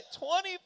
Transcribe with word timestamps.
it! 0.00 0.06
2015! 0.12 0.59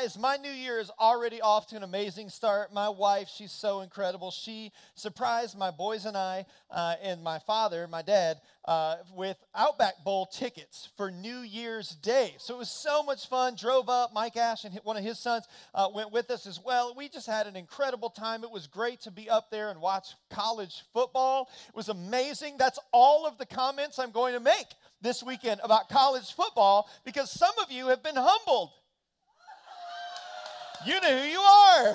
Guys, 0.00 0.18
my 0.18 0.36
new 0.36 0.50
year 0.50 0.78
is 0.78 0.90
already 0.98 1.42
off 1.42 1.66
to 1.66 1.76
an 1.76 1.82
amazing 1.82 2.30
start. 2.30 2.72
My 2.72 2.88
wife, 2.88 3.28
she's 3.28 3.52
so 3.52 3.80
incredible. 3.80 4.30
She 4.30 4.72
surprised 4.94 5.58
my 5.58 5.70
boys 5.70 6.06
and 6.06 6.16
I, 6.16 6.46
uh, 6.70 6.94
and 7.02 7.22
my 7.22 7.38
father, 7.38 7.86
my 7.86 8.00
dad, 8.00 8.38
uh, 8.64 8.96
with 9.14 9.36
Outback 9.54 10.02
Bowl 10.02 10.24
tickets 10.24 10.88
for 10.96 11.10
New 11.10 11.40
Year's 11.40 11.90
Day. 11.90 12.34
So 12.38 12.54
it 12.54 12.58
was 12.58 12.70
so 12.70 13.02
much 13.02 13.28
fun. 13.28 13.56
Drove 13.56 13.90
up. 13.90 14.14
Mike 14.14 14.38
Ash 14.38 14.64
and 14.64 14.74
one 14.84 14.96
of 14.96 15.04
his 15.04 15.18
sons 15.18 15.46
uh, 15.74 15.88
went 15.94 16.12
with 16.12 16.30
us 16.30 16.46
as 16.46 16.58
well. 16.64 16.94
We 16.96 17.10
just 17.10 17.26
had 17.26 17.46
an 17.46 17.56
incredible 17.56 18.08
time. 18.08 18.42
It 18.42 18.50
was 18.50 18.66
great 18.66 19.02
to 19.02 19.10
be 19.10 19.28
up 19.28 19.50
there 19.50 19.68
and 19.68 19.82
watch 19.82 20.14
college 20.30 20.82
football. 20.94 21.50
It 21.68 21.76
was 21.76 21.90
amazing. 21.90 22.56
That's 22.58 22.78
all 22.90 23.26
of 23.26 23.36
the 23.36 23.46
comments 23.46 23.98
I'm 23.98 24.12
going 24.12 24.32
to 24.32 24.40
make 24.40 24.66
this 25.02 25.22
weekend 25.22 25.60
about 25.62 25.90
college 25.90 26.32
football 26.32 26.88
because 27.04 27.30
some 27.30 27.54
of 27.62 27.70
you 27.70 27.88
have 27.88 28.02
been 28.02 28.16
humbled. 28.16 28.70
You 30.86 30.98
know 30.98 31.14
who 31.14 31.28
you 31.28 31.40
are. 31.40 31.94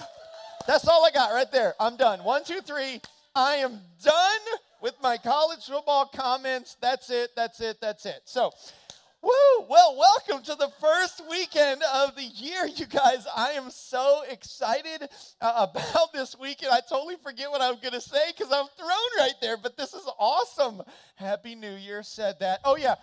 That's 0.67 0.87
all 0.87 1.03
I 1.03 1.09
got 1.09 1.31
right 1.31 1.51
there. 1.51 1.73
I'm 1.79 1.97
done. 1.97 2.23
One, 2.23 2.43
two, 2.43 2.61
three. 2.61 3.01
I 3.33 3.55
am 3.55 3.81
done 4.03 4.41
with 4.79 4.93
my 5.01 5.17
college 5.17 5.65
football 5.65 6.05
comments. 6.05 6.77
That's 6.81 7.09
it. 7.09 7.31
That's 7.35 7.59
it. 7.61 7.81
That's 7.81 8.05
it. 8.05 8.21
So, 8.25 8.51
woo! 9.23 9.65
Well, 9.67 9.97
welcome 9.97 10.43
to 10.45 10.53
the 10.53 10.69
first 10.79 11.23
weekend 11.27 11.81
of 11.95 12.15
the 12.15 12.25
year, 12.25 12.67
you 12.75 12.85
guys. 12.85 13.25
I 13.35 13.53
am 13.53 13.71
so 13.71 14.21
excited 14.29 15.09
uh, 15.41 15.65
about 15.73 16.13
this 16.13 16.37
weekend. 16.39 16.71
I 16.71 16.81
totally 16.87 17.15
forget 17.23 17.49
what 17.49 17.61
I'm 17.61 17.79
going 17.79 17.93
to 17.93 18.01
say 18.01 18.31
because 18.37 18.53
I'm 18.53 18.67
thrown 18.77 19.09
right 19.17 19.33
there, 19.41 19.57
but 19.57 19.77
this 19.77 19.95
is 19.95 20.07
awesome. 20.19 20.83
Happy 21.15 21.55
New 21.55 21.75
Year, 21.75 22.03
said 22.03 22.35
that. 22.39 22.59
Oh, 22.63 22.77
yeah. 22.77 22.95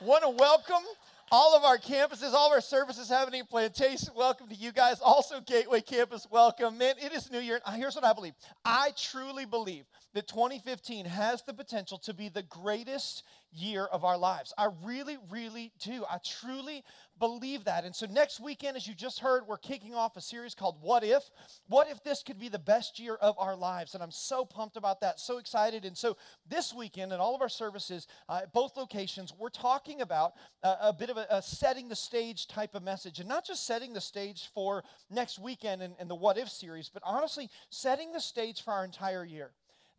Want 0.00 0.22
to 0.22 0.30
welcome 0.30 0.84
all 1.30 1.56
of 1.56 1.64
our 1.64 1.78
campuses, 1.78 2.32
all 2.32 2.48
of 2.48 2.52
our 2.52 2.60
services 2.60 3.08
have 3.08 3.20
happening 3.20 3.44
Plantation. 3.48 4.08
Welcome 4.14 4.48
to 4.48 4.54
you 4.54 4.72
guys. 4.72 5.00
Also, 5.00 5.40
Gateway 5.40 5.80
Campus, 5.80 6.26
welcome. 6.30 6.76
Man, 6.76 6.94
it 7.00 7.12
is 7.12 7.30
New 7.30 7.38
Year. 7.38 7.60
Here's 7.74 7.94
what 7.94 8.04
I 8.04 8.12
believe 8.12 8.34
I 8.64 8.92
truly 8.96 9.44
believe 9.46 9.84
that 10.12 10.28
2015 10.28 11.06
has 11.06 11.42
the 11.42 11.54
potential 11.54 11.98
to 11.98 12.14
be 12.14 12.28
the 12.28 12.42
greatest 12.42 13.24
year 13.54 13.84
of 13.84 14.04
our 14.04 14.18
lives. 14.18 14.52
I 14.58 14.68
really, 14.82 15.16
really 15.30 15.72
do. 15.80 16.04
I 16.10 16.18
truly 16.24 16.84
believe 17.18 17.64
that. 17.64 17.84
And 17.84 17.94
so, 17.94 18.06
next 18.06 18.40
weekend, 18.40 18.76
as 18.76 18.86
you 18.86 18.94
just 18.94 19.20
heard, 19.20 19.46
we're 19.46 19.56
kicking 19.56 19.94
off 19.94 20.16
a 20.16 20.20
series 20.20 20.54
called 20.54 20.76
What 20.80 21.04
If? 21.04 21.22
What 21.68 21.88
if 21.90 22.02
this 22.02 22.22
could 22.22 22.38
be 22.38 22.48
the 22.48 22.58
best 22.58 22.98
year 22.98 23.14
of 23.14 23.36
our 23.38 23.56
lives? 23.56 23.94
And 23.94 24.02
I'm 24.02 24.10
so 24.10 24.44
pumped 24.44 24.76
about 24.76 25.00
that, 25.00 25.20
so 25.20 25.38
excited. 25.38 25.84
And 25.84 25.96
so, 25.96 26.16
this 26.48 26.74
weekend, 26.74 27.12
in 27.12 27.20
all 27.20 27.34
of 27.34 27.40
our 27.42 27.48
services 27.48 28.06
uh, 28.28 28.40
at 28.42 28.52
both 28.52 28.76
locations, 28.76 29.32
we're 29.38 29.48
talking 29.48 30.00
about 30.00 30.32
uh, 30.62 30.76
a 30.80 30.92
bit 30.92 31.10
of 31.10 31.16
a, 31.16 31.26
a, 31.30 31.42
setting 31.42 31.88
the 31.88 31.96
stage 31.96 32.48
type 32.48 32.74
of 32.74 32.82
message. 32.82 33.20
And 33.20 33.28
not 33.28 33.46
just 33.46 33.66
setting 33.66 33.92
the 33.92 34.00
stage 34.00 34.50
for 34.54 34.82
next 35.10 35.38
weekend 35.38 35.82
and, 35.82 35.94
and 35.98 36.10
the 36.10 36.14
What 36.14 36.38
If 36.38 36.48
series, 36.48 36.90
but 36.92 37.02
honestly, 37.04 37.48
setting 37.70 38.12
the 38.12 38.20
stage 38.20 38.62
for 38.62 38.72
our 38.72 38.84
entire 38.84 39.24
year. 39.24 39.52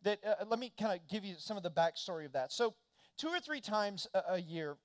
That, 0.04 0.20
uh, 0.24 0.46
let 0.48 0.60
me 0.60 0.72
kind 0.80 0.94
of 0.94 1.08
give 1.08 1.26
you 1.26 1.34
some 1.40 1.58
of 1.58 1.64
the 1.64 1.72
backstory 1.72 2.26
of 2.26 2.34
that. 2.34 2.52
So, 2.52 2.76
two 3.18 3.28
or 3.28 3.40
three 3.40 3.62
times 3.62 4.08
a, 4.14 4.34
a 4.34 4.38
year, 4.40 4.78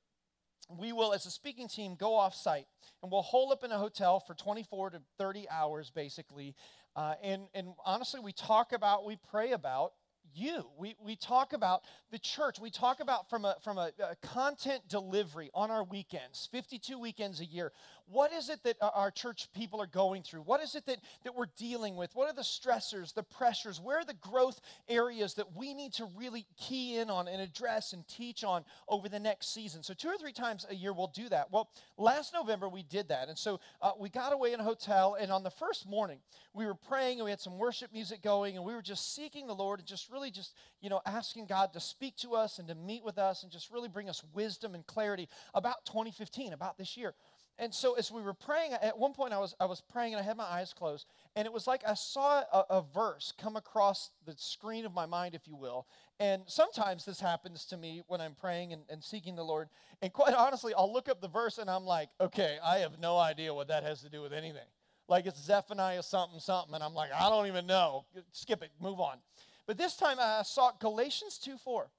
we 0.78 0.92
will, 0.92 1.12
as 1.12 1.26
a 1.26 1.30
speaking 1.30 1.68
team, 1.68 1.96
go 1.96 2.14
off 2.14 2.34
site 2.34 2.66
and 3.02 3.10
we'll 3.10 3.22
hole 3.22 3.52
up 3.52 3.64
in 3.64 3.72
a 3.72 3.78
hotel 3.78 4.20
for 4.20 4.34
24 4.34 4.90
to 4.90 5.00
30 5.18 5.48
hours, 5.50 5.90
basically. 5.90 6.54
Uh, 6.94 7.14
and, 7.22 7.42
and 7.54 7.68
honestly, 7.84 8.20
we 8.20 8.32
talk 8.32 8.72
about, 8.72 9.04
we 9.04 9.16
pray 9.30 9.52
about 9.52 9.92
you. 10.34 10.64
We, 10.78 10.96
we 11.04 11.16
talk 11.16 11.52
about 11.52 11.82
the 12.10 12.18
church. 12.18 12.60
We 12.60 12.70
talk 12.70 13.00
about 13.00 13.28
from 13.28 13.44
a, 13.44 13.56
from 13.62 13.78
a, 13.78 13.90
a, 14.00 14.16
content 14.26 14.82
delivery 14.88 15.50
on 15.54 15.70
our 15.70 15.84
weekends, 15.84 16.48
52 16.52 16.98
weekends 16.98 17.40
a 17.40 17.44
year. 17.44 17.72
What 18.10 18.32
is 18.32 18.48
it 18.48 18.64
that 18.64 18.76
our 18.80 19.12
church 19.12 19.48
people 19.54 19.80
are 19.80 19.86
going 19.86 20.22
through? 20.22 20.40
What 20.40 20.60
is 20.60 20.74
it 20.74 20.84
that, 20.86 20.98
that 21.22 21.36
we're 21.36 21.46
dealing 21.56 21.94
with? 21.94 22.10
What 22.14 22.28
are 22.28 22.34
the 22.34 22.42
stressors, 22.42 23.14
the 23.14 23.22
pressures? 23.22 23.80
Where 23.80 23.98
are 23.98 24.04
the 24.04 24.14
growth 24.14 24.60
areas 24.88 25.34
that 25.34 25.54
we 25.56 25.74
need 25.74 25.92
to 25.94 26.08
really 26.16 26.44
key 26.58 26.96
in 26.96 27.08
on 27.08 27.28
and 27.28 27.40
address 27.40 27.92
and 27.92 28.06
teach 28.08 28.42
on 28.42 28.64
over 28.88 29.08
the 29.08 29.20
next 29.20 29.54
season? 29.54 29.84
So, 29.84 29.94
two 29.94 30.08
or 30.08 30.16
three 30.16 30.32
times 30.32 30.66
a 30.68 30.74
year, 30.74 30.92
we'll 30.92 31.12
do 31.14 31.28
that. 31.28 31.52
Well, 31.52 31.70
last 31.96 32.34
November, 32.34 32.68
we 32.68 32.82
did 32.82 33.08
that. 33.08 33.28
And 33.28 33.38
so, 33.38 33.60
uh, 33.80 33.92
we 33.96 34.08
got 34.08 34.32
away 34.32 34.52
in 34.54 34.60
a 34.60 34.64
hotel, 34.64 35.16
and 35.18 35.30
on 35.30 35.44
the 35.44 35.50
first 35.50 35.88
morning, 35.88 36.18
we 36.52 36.66
were 36.66 36.74
praying 36.74 37.18
and 37.18 37.24
we 37.24 37.30
had 37.30 37.40
some 37.40 37.58
worship 37.58 37.92
music 37.92 38.22
going, 38.22 38.56
and 38.56 38.64
we 38.64 38.74
were 38.74 38.82
just 38.82 39.14
seeking 39.14 39.46
the 39.46 39.54
Lord 39.54 39.78
and 39.78 39.86
just 39.86 40.10
really 40.10 40.32
just, 40.32 40.56
you 40.80 40.90
know, 40.90 41.00
asking 41.06 41.46
God 41.46 41.72
to 41.74 41.80
speak 41.80 42.16
to 42.16 42.34
us 42.34 42.58
and 42.58 42.66
to 42.66 42.74
meet 42.74 43.04
with 43.04 43.18
us 43.18 43.44
and 43.44 43.52
just 43.52 43.70
really 43.70 43.88
bring 43.88 44.08
us 44.08 44.24
wisdom 44.34 44.74
and 44.74 44.84
clarity 44.86 45.28
about 45.54 45.86
2015, 45.86 46.52
about 46.52 46.76
this 46.76 46.96
year. 46.96 47.14
And 47.60 47.74
so 47.74 47.92
as 47.92 48.10
we 48.10 48.22
were 48.22 48.32
praying, 48.32 48.72
at 48.72 48.98
one 48.98 49.12
point 49.12 49.34
I 49.34 49.38
was, 49.38 49.54
I 49.60 49.66
was 49.66 49.82
praying 49.82 50.14
and 50.14 50.22
I 50.22 50.24
had 50.24 50.38
my 50.38 50.44
eyes 50.44 50.72
closed, 50.72 51.06
and 51.36 51.44
it 51.44 51.52
was 51.52 51.66
like 51.66 51.82
I 51.86 51.92
saw 51.92 52.42
a, 52.50 52.64
a 52.70 52.82
verse 52.94 53.34
come 53.38 53.54
across 53.54 54.12
the 54.24 54.34
screen 54.38 54.86
of 54.86 54.94
my 54.94 55.04
mind, 55.04 55.34
if 55.34 55.46
you 55.46 55.54
will. 55.54 55.86
And 56.18 56.42
sometimes 56.46 57.04
this 57.04 57.20
happens 57.20 57.66
to 57.66 57.76
me 57.76 58.00
when 58.06 58.18
I'm 58.18 58.34
praying 58.34 58.72
and, 58.72 58.84
and 58.88 59.04
seeking 59.04 59.36
the 59.36 59.42
Lord. 59.44 59.68
And 60.00 60.10
quite 60.10 60.34
honestly, 60.34 60.72
I'll 60.72 60.90
look 60.90 61.10
up 61.10 61.20
the 61.20 61.28
verse 61.28 61.58
and 61.58 61.68
I'm 61.68 61.84
like, 61.84 62.08
okay, 62.18 62.56
I 62.64 62.78
have 62.78 62.98
no 62.98 63.18
idea 63.18 63.52
what 63.52 63.68
that 63.68 63.82
has 63.82 64.00
to 64.00 64.08
do 64.08 64.22
with 64.22 64.32
anything. 64.32 64.66
Like 65.06 65.26
it's 65.26 65.44
Zephaniah 65.44 66.02
something, 66.02 66.40
something, 66.40 66.74
and 66.74 66.82
I'm 66.82 66.94
like, 66.94 67.10
I 67.12 67.28
don't 67.28 67.46
even 67.46 67.66
know. 67.66 68.06
Skip 68.32 68.62
it, 68.62 68.70
move 68.80 69.00
on. 69.00 69.18
But 69.66 69.76
this 69.76 69.96
time 69.96 70.16
I 70.18 70.42
saw 70.44 70.72
Galatians 70.80 71.36
2 71.36 71.58
4 71.58 71.90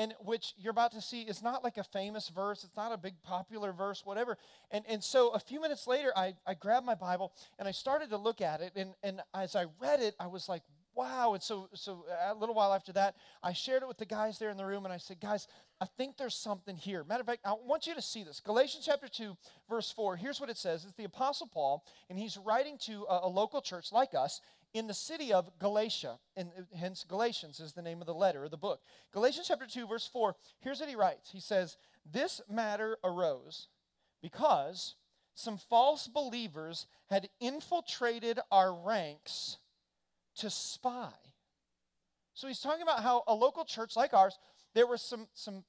and 0.00 0.14
which 0.20 0.54
you're 0.56 0.70
about 0.70 0.92
to 0.92 1.00
see 1.02 1.20
is 1.20 1.42
not 1.42 1.62
like 1.62 1.76
a 1.76 1.84
famous 1.84 2.30
verse 2.30 2.64
it's 2.64 2.76
not 2.76 2.90
a 2.90 2.96
big 2.96 3.22
popular 3.22 3.70
verse 3.70 4.00
whatever. 4.04 4.38
And, 4.70 4.82
and 4.88 5.04
so 5.04 5.28
a 5.28 5.38
few 5.38 5.60
minutes 5.60 5.86
later 5.86 6.10
I, 6.16 6.34
I 6.46 6.54
grabbed 6.54 6.86
my 6.86 6.94
bible 6.94 7.32
and 7.58 7.68
i 7.68 7.70
started 7.70 8.08
to 8.10 8.16
look 8.16 8.40
at 8.40 8.62
it 8.62 8.72
and, 8.76 8.94
and 9.02 9.20
as 9.34 9.54
i 9.54 9.66
read 9.78 10.00
it 10.00 10.14
i 10.18 10.26
was 10.26 10.48
like 10.48 10.62
wow 10.96 11.34
and 11.34 11.42
so 11.42 11.68
so 11.74 12.04
a 12.26 12.34
little 12.34 12.54
while 12.54 12.72
after 12.72 12.92
that 12.92 13.14
i 13.42 13.52
shared 13.52 13.82
it 13.82 13.88
with 13.88 13.98
the 13.98 14.06
guys 14.06 14.38
there 14.38 14.48
in 14.48 14.56
the 14.56 14.64
room 14.64 14.84
and 14.84 14.92
i 14.92 14.96
said 14.96 15.20
guys 15.20 15.46
i 15.82 15.86
think 15.96 16.16
there's 16.16 16.34
something 16.34 16.76
here. 16.76 17.04
Matter 17.04 17.20
of 17.20 17.26
fact 17.26 17.42
i 17.44 17.52
want 17.52 17.86
you 17.86 17.94
to 17.94 18.02
see 18.02 18.24
this. 18.24 18.40
Galatians 18.40 18.86
chapter 18.86 19.06
2 19.06 19.36
verse 19.68 19.92
4 19.92 20.16
here's 20.16 20.40
what 20.40 20.48
it 20.48 20.56
says. 20.56 20.84
It's 20.84 20.94
the 20.94 21.04
apostle 21.04 21.46
paul 21.46 21.84
and 22.08 22.18
he's 22.18 22.38
writing 22.38 22.78
to 22.86 23.04
a, 23.08 23.20
a 23.24 23.28
local 23.28 23.60
church 23.60 23.92
like 23.92 24.14
us 24.14 24.40
in 24.72 24.86
the 24.86 24.94
city 24.94 25.32
of 25.32 25.50
Galatia, 25.58 26.18
and 26.36 26.50
uh, 26.56 26.62
hence 26.76 27.04
Galatians 27.06 27.60
is 27.60 27.72
the 27.72 27.82
name 27.82 28.00
of 28.00 28.06
the 28.06 28.14
letter 28.14 28.44
or 28.44 28.48
the 28.48 28.56
book. 28.56 28.80
Galatians 29.12 29.48
chapter 29.48 29.66
2, 29.66 29.86
verse 29.86 30.06
4, 30.06 30.36
here's 30.60 30.80
what 30.80 30.88
he 30.88 30.94
writes. 30.94 31.30
He 31.32 31.40
says, 31.40 31.76
This 32.10 32.40
matter 32.48 32.96
arose 33.02 33.68
because 34.22 34.94
some 35.34 35.58
false 35.58 36.06
believers 36.06 36.86
had 37.08 37.28
infiltrated 37.40 38.38
our 38.50 38.74
ranks 38.74 39.56
to 40.36 40.50
spy. 40.50 41.12
So 42.34 42.46
he's 42.46 42.60
talking 42.60 42.82
about 42.82 43.02
how 43.02 43.24
a 43.26 43.34
local 43.34 43.64
church 43.64 43.96
like 43.96 44.14
ours, 44.14 44.38
there 44.74 44.86
were 44.86 44.98
some, 44.98 45.28
some, 45.34 45.64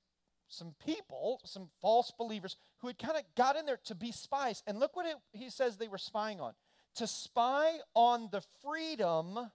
some 0.48 0.76
people, 0.86 1.42
some 1.44 1.70
false 1.82 2.12
believers, 2.18 2.56
who 2.80 2.88
had 2.88 3.00
kind 3.00 3.18
of 3.18 3.24
got 3.36 3.56
in 3.56 3.66
there 3.66 3.80
to 3.86 3.96
be 3.96 4.12
spies. 4.12 4.64
And 4.68 4.80
look 4.80 4.96
what 4.96 5.06
it, 5.06 5.16
he 5.34 5.50
says 5.50 5.78
they 5.78 5.88
were 5.88 5.98
spying 5.98 6.40
on 6.40 6.54
to 6.96 7.08
spy 7.08 7.80
on 7.94 8.30
the 8.32 8.42
freedom 8.64 9.52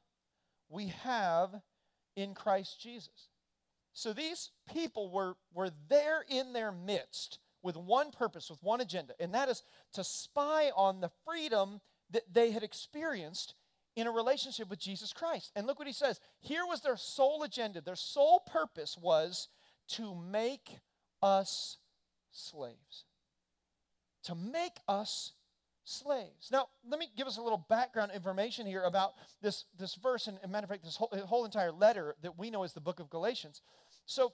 we 0.69 0.89
have 1.03 1.51
in 2.17 2.35
Christ 2.35 2.81
Jesus. 2.81 3.29
So 3.93 4.13
these 4.13 4.51
people 4.73 5.11
were, 5.11 5.37
were 5.55 5.71
there 5.89 6.25
in 6.29 6.53
their 6.53 6.73
midst 6.73 7.39
with 7.63 7.77
one 7.77 8.11
purpose, 8.11 8.51
with 8.51 8.63
one 8.63 8.81
agenda, 8.81 9.15
and 9.19 9.35
that 9.35 9.49
is 9.49 9.63
to 9.95 10.05
spy 10.05 10.71
on 10.77 11.01
the 11.01 11.11
freedom 11.25 11.81
that 12.11 12.33
they 12.33 12.51
had 12.51 12.63
experienced 12.63 13.55
in 13.97 14.07
a 14.07 14.11
relationship 14.11 14.69
with 14.69 14.79
Jesus 14.79 15.13
Christ. 15.13 15.51
And 15.57 15.67
look 15.67 15.79
what 15.79 15.89
he 15.89 15.95
says. 15.95 16.21
Here 16.41 16.65
was 16.67 16.83
their 16.83 16.99
sole 16.99 17.43
agenda. 17.43 17.81
Their 17.81 17.97
sole 17.97 18.41
purpose 18.41 18.97
was 19.01 19.49
to 19.89 20.15
make 20.15 20.79
us 21.23 21.79
slaves. 22.31 23.05
To 24.25 24.35
make 24.35 24.77
us 24.87 25.33
slaves. 25.87 26.51
Now, 26.51 26.67
let 26.89 26.99
me 26.99 27.09
give 27.17 27.27
us 27.27 27.39
a 27.39 27.43
little 27.43 27.65
background 27.69 28.11
information 28.15 28.67
here 28.67 28.83
about 28.83 29.15
this, 29.41 29.65
this 29.79 29.95
verse, 29.95 30.27
and, 30.27 30.39
and 30.43 30.51
matter 30.51 30.65
of 30.65 30.71
fact, 30.71 30.85
this 30.85 30.97
whole, 30.97 31.11
whole 31.27 31.45
entire 31.45 31.73
letter 31.73 32.17
that 32.23 32.37
we 32.39 32.51
know 32.51 32.65
as 32.65 32.73
the 32.73 32.81
book 32.81 33.01
of 33.01 33.09
Galatians. 33.09 33.63
So, 34.05 34.33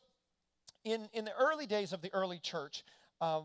in, 0.85 1.09
in 1.13 1.25
the 1.25 1.35
early 1.39 1.67
days 1.67 1.93
of 1.93 2.01
the 2.01 2.13
early 2.13 2.39
church, 2.39 2.85
uh, 3.21 3.43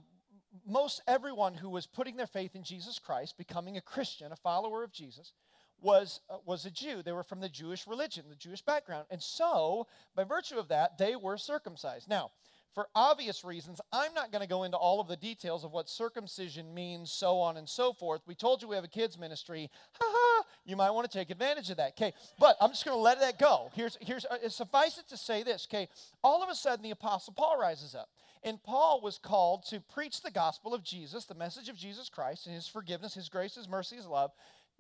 most 0.65 1.01
everyone 1.07 1.54
who 1.54 1.69
was 1.69 1.86
putting 1.86 2.15
their 2.15 2.27
faith 2.27 2.56
in 2.56 2.63
Jesus 2.63 2.98
Christ, 2.98 3.38
becoming 3.38 3.77
a 3.77 3.81
Christian, 3.81 4.31
a 4.31 4.38
follower 4.38 4.83
of 4.83 4.92
Jesus, 4.92 5.33
was, 5.81 6.21
uh, 6.30 6.38
was 6.45 6.65
a 6.65 6.71
Jew. 6.71 7.04
They 7.04 7.12
were 7.12 7.24
from 7.24 7.42
the 7.42 7.50
Jewish 7.50 7.86
religion, 7.86 8.25
the 8.30 8.36
Jewish 8.36 8.62
background. 8.62 9.06
And 9.12 9.21
so, 9.21 9.86
by 10.15 10.24
virtue 10.24 10.57
of 10.57 10.69
that, 10.69 10.98
they 10.98 11.15
were 11.15 11.38
circumcised. 11.38 12.09
Now, 12.09 12.31
for 12.73 12.87
obvious 12.95 13.43
reasons, 13.43 13.81
I'm 13.91 14.13
not 14.13 14.31
going 14.31 14.41
to 14.41 14.47
go 14.47 14.63
into 14.63 14.77
all 14.77 14.99
of 14.99 15.07
the 15.07 15.17
details 15.17 15.63
of 15.63 15.71
what 15.71 15.89
circumcision 15.89 16.73
means, 16.73 17.11
so 17.11 17.39
on 17.39 17.57
and 17.57 17.67
so 17.67 17.93
forth. 17.93 18.21
We 18.27 18.35
told 18.35 18.61
you 18.61 18.67
we 18.67 18.75
have 18.75 18.83
a 18.83 18.89
kids 18.89 19.17
ministry. 19.17 19.69
Ha 19.99 20.05
ha! 20.07 20.43
You 20.65 20.75
might 20.75 20.91
want 20.91 21.09
to 21.09 21.17
take 21.17 21.29
advantage 21.29 21.69
of 21.69 21.77
that. 21.77 21.91
Okay, 21.91 22.13
but 22.39 22.55
I'm 22.61 22.69
just 22.71 22.85
going 22.85 22.95
to 22.95 23.01
let 23.01 23.19
that 23.21 23.39
go. 23.39 23.71
Here's 23.73 23.97
here's 24.01 24.25
uh, 24.25 24.49
suffice 24.49 24.97
it 24.97 25.07
to 25.09 25.17
say 25.17 25.43
this. 25.43 25.67
Okay, 25.69 25.87
all 26.23 26.43
of 26.43 26.49
a 26.49 26.55
sudden 26.55 26.83
the 26.83 26.91
apostle 26.91 27.33
Paul 27.33 27.57
rises 27.59 27.95
up, 27.95 28.09
And 28.43 28.61
Paul 28.61 29.01
was 29.01 29.17
called 29.17 29.65
to 29.67 29.79
preach 29.79 30.21
the 30.21 30.31
gospel 30.31 30.73
of 30.73 30.83
Jesus, 30.83 31.25
the 31.25 31.35
message 31.35 31.69
of 31.69 31.77
Jesus 31.77 32.09
Christ 32.09 32.45
and 32.45 32.55
his 32.55 32.67
forgiveness, 32.67 33.13
his 33.13 33.29
grace, 33.29 33.55
his 33.55 33.67
mercy, 33.67 33.95
his 33.95 34.07
love, 34.07 34.31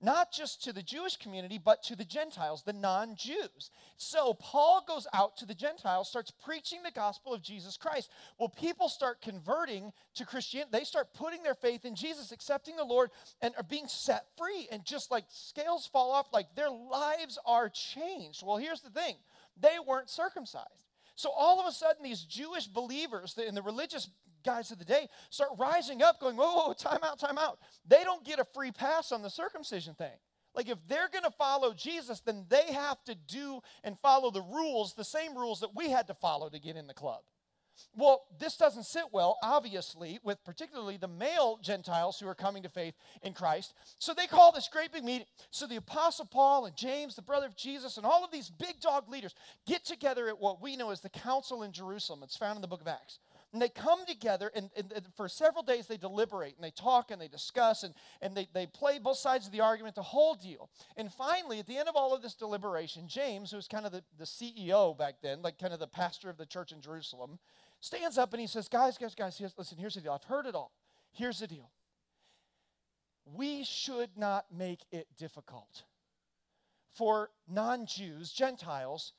not 0.01 0.31
just 0.31 0.63
to 0.63 0.73
the 0.73 0.83
Jewish 0.83 1.17
community, 1.17 1.59
but 1.63 1.81
to 1.83 1.95
the 1.95 2.05
Gentiles, 2.05 2.63
the 2.63 2.73
non 2.73 3.15
Jews. 3.15 3.71
So 3.97 4.33
Paul 4.33 4.83
goes 4.87 5.07
out 5.13 5.37
to 5.37 5.45
the 5.45 5.55
Gentiles, 5.55 6.09
starts 6.09 6.31
preaching 6.31 6.83
the 6.83 6.91
gospel 6.91 7.33
of 7.33 7.41
Jesus 7.41 7.77
Christ. 7.77 8.11
Well, 8.39 8.49
people 8.49 8.89
start 8.89 9.21
converting 9.21 9.91
to 10.15 10.25
Christianity. 10.25 10.69
They 10.71 10.83
start 10.83 11.13
putting 11.13 11.41
their 11.41 11.55
faith 11.55 11.83
in 11.83 11.95
Jesus, 11.95 12.31
accepting 12.31 12.75
the 12.75 12.83
Lord, 12.83 13.09
and 13.41 13.55
are 13.57 13.63
being 13.63 13.87
set 13.87 14.25
free. 14.37 14.67
And 14.71 14.85
just 14.85 15.09
like 15.09 15.25
scales 15.29 15.87
fall 15.87 16.11
off, 16.11 16.27
like 16.31 16.55
their 16.55 16.69
lives 16.69 17.39
are 17.45 17.69
changed. 17.69 18.43
Well, 18.45 18.57
here's 18.57 18.81
the 18.81 18.91
thing 18.91 19.15
they 19.59 19.77
weren't 19.85 20.09
circumcised. 20.09 20.87
So 21.15 21.31
all 21.35 21.59
of 21.59 21.65
a 21.65 21.71
sudden, 21.71 22.03
these 22.03 22.21
Jewish 22.21 22.67
believers 22.67 23.35
in 23.39 23.55
the 23.55 23.63
religious 23.63 24.07
guys 24.47 24.71
of 24.71 24.79
the 24.79 24.85
day 24.85 25.09
start 25.29 25.49
rising 25.57 26.01
up, 26.01 26.21
going, 26.21 26.37
whoa, 26.37 26.53
whoa, 26.53 26.73
time 26.73 26.99
out, 27.03 27.19
time 27.19 27.37
out. 27.37 27.59
They 27.85 28.03
don't 28.05 28.23
get 28.23 28.39
a 28.39 28.45
free 28.45 28.71
pass 28.71 29.11
on 29.11 29.21
the 29.21 29.29
circumcision 29.29 29.93
thing. 29.93 30.17
Like, 30.55 30.69
if 30.69 30.77
they're 30.87 31.09
going 31.11 31.25
to 31.25 31.31
follow 31.31 31.73
Jesus, 31.73 32.21
then 32.21 32.45
they 32.49 32.73
have 32.73 33.03
to 33.03 33.13
do 33.13 33.59
and 33.83 33.99
follow 33.99 34.31
the 34.31 34.41
rules, 34.41 34.93
the 34.93 35.03
same 35.03 35.37
rules 35.37 35.59
that 35.59 35.75
we 35.75 35.89
had 35.89 36.07
to 36.07 36.13
follow 36.15 36.49
to 36.49 36.59
get 36.59 36.77
in 36.77 36.87
the 36.87 36.93
club. 36.93 37.19
Well, 37.95 38.23
this 38.39 38.57
doesn't 38.57 38.85
sit 38.85 39.03
well, 39.11 39.37
obviously, 39.43 40.19
with 40.23 40.43
particularly 40.43 40.97
the 40.97 41.07
male 41.07 41.59
Gentiles 41.61 42.19
who 42.19 42.27
are 42.27 42.33
coming 42.33 42.63
to 42.63 42.69
faith 42.69 42.95
in 43.21 43.33
Christ. 43.33 43.75
So 43.99 44.13
they 44.13 44.25
call 44.25 44.51
this 44.51 44.69
great 44.71 44.91
big 44.91 45.03
meeting. 45.03 45.27
So 45.51 45.67
the 45.67 45.75
Apostle 45.75 46.25
Paul 46.25 46.65
and 46.65 46.75
James, 46.75 47.15
the 47.15 47.21
brother 47.21 47.45
of 47.45 47.55
Jesus, 47.55 47.97
and 47.97 48.05
all 48.05 48.23
of 48.23 48.31
these 48.31 48.49
big 48.49 48.79
dog 48.81 49.09
leaders 49.09 49.35
get 49.67 49.85
together 49.85 50.27
at 50.27 50.39
what 50.39 50.59
we 50.61 50.75
know 50.75 50.89
as 50.89 51.01
the 51.01 51.09
Council 51.09 51.61
in 51.61 51.71
Jerusalem. 51.71 52.21
It's 52.23 52.37
found 52.37 52.55
in 52.55 52.61
the 52.61 52.67
book 52.67 52.81
of 52.81 52.87
Acts. 52.87 53.19
And 53.57 53.61
they 53.63 53.69
come 53.69 54.05
together, 54.05 54.51
and, 54.53 54.69
and, 54.77 54.91
and, 54.91 55.07
for 55.15 55.27
several 55.27 55.63
days 55.63 55.87
they 55.87 55.97
deliberate 55.97 56.53
and 56.53 56.63
they 56.63 56.69
talk 56.69 57.09
and 57.09 57.19
they 57.19 57.27
discuss 57.27 57.81
and, 57.81 57.95
and 58.21 58.37
they, 58.37 58.47
they 58.53 58.67
play 58.67 58.99
both 58.99 59.17
sides 59.17 59.47
of 59.47 59.51
the 59.51 59.61
argument, 59.61 59.95
the 59.95 60.03
whole 60.03 60.35
deal. 60.35 60.69
And 60.95 61.11
finally, 61.11 61.57
at 61.57 61.65
the 61.65 61.75
end 61.75 61.89
of 61.89 61.95
all 61.95 62.13
of 62.13 62.21
this 62.21 62.35
deliberation, 62.35 63.07
James, 63.07 63.49
who 63.49 63.57
was 63.57 63.67
kind 63.67 63.87
of 63.87 63.91
the, 63.91 64.03
the 64.19 64.25
CEO 64.25 64.95
back 64.95 65.15
then, 65.23 65.41
like 65.41 65.57
kind 65.57 65.73
of 65.73 65.79
the 65.79 65.87
pastor 65.87 66.29
of 66.29 66.37
the 66.37 66.45
church 66.45 66.71
in 66.71 66.81
Jerusalem, 66.81 67.39
stands 67.79 68.19
up 68.19 68.31
and 68.31 68.41
he 68.41 68.45
says, 68.45 68.67
Guys, 68.67 68.95
guys, 68.99 69.15
guys, 69.15 69.41
listen, 69.57 69.79
here's 69.79 69.95
the 69.95 70.01
deal. 70.01 70.11
I've 70.11 70.23
heard 70.25 70.45
it 70.45 70.53
all. 70.53 70.71
Here's 71.11 71.39
the 71.39 71.47
deal. 71.47 71.71
We 73.25 73.63
should 73.63 74.11
not 74.15 74.45
make 74.55 74.81
it 74.91 75.07
difficult 75.17 75.81
for 76.93 77.31
non 77.49 77.87
Jews, 77.87 78.31
Gentiles, 78.31 79.13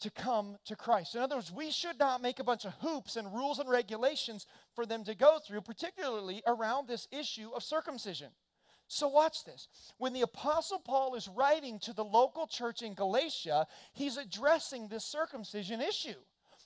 to 0.00 0.10
come 0.10 0.56
to 0.66 0.76
Christ. 0.76 1.14
In 1.14 1.22
other 1.22 1.36
words, 1.36 1.52
we 1.52 1.70
should 1.70 1.98
not 1.98 2.22
make 2.22 2.38
a 2.38 2.44
bunch 2.44 2.64
of 2.64 2.74
hoops 2.80 3.16
and 3.16 3.32
rules 3.32 3.58
and 3.58 3.68
regulations 3.68 4.46
for 4.74 4.86
them 4.86 5.04
to 5.04 5.14
go 5.14 5.38
through, 5.38 5.60
particularly 5.62 6.42
around 6.46 6.88
this 6.88 7.06
issue 7.10 7.50
of 7.54 7.62
circumcision. 7.62 8.28
So, 8.92 9.06
watch 9.06 9.44
this. 9.44 9.68
When 9.98 10.12
the 10.12 10.22
Apostle 10.22 10.80
Paul 10.80 11.14
is 11.14 11.28
writing 11.28 11.78
to 11.80 11.92
the 11.92 12.04
local 12.04 12.48
church 12.48 12.82
in 12.82 12.94
Galatia, 12.94 13.66
he's 13.92 14.16
addressing 14.16 14.88
this 14.88 15.04
circumcision 15.04 15.80
issue. 15.80 16.18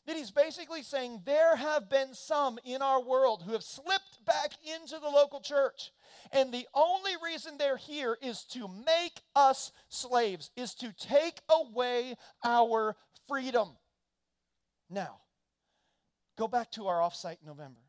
That 0.07 0.17
he's 0.17 0.31
basically 0.31 0.83
saying 0.83 1.23
there 1.25 1.57
have 1.57 1.91
been 1.91 2.15
some 2.15 2.59
in 2.65 2.83
our 2.83 3.03
world 3.03 3.43
who 3.45 3.53
have 3.53 3.63
slipped 3.63 4.25
back 4.25 4.53
into 4.65 4.99
the 4.99 5.09
local 5.09 5.41
church. 5.41 5.93
And 6.33 6.53
the 6.53 6.67
only 6.75 7.13
reason 7.23 7.57
they're 7.57 7.77
here 7.77 8.17
is 8.23 8.45
to 8.51 8.69
make 8.69 9.21
us 9.35 9.73
slaves, 9.89 10.51
is 10.57 10.75
to 10.77 10.95
take 10.99 11.41
away 11.51 12.17
our 12.43 12.97
freedom. 13.29 13.71
Now, 14.91 15.19
go 16.37 16.49
back 16.49 16.71
to 16.73 16.87
our 16.87 17.01
offsite 17.01 17.41
in 17.41 17.47
November. 17.47 17.81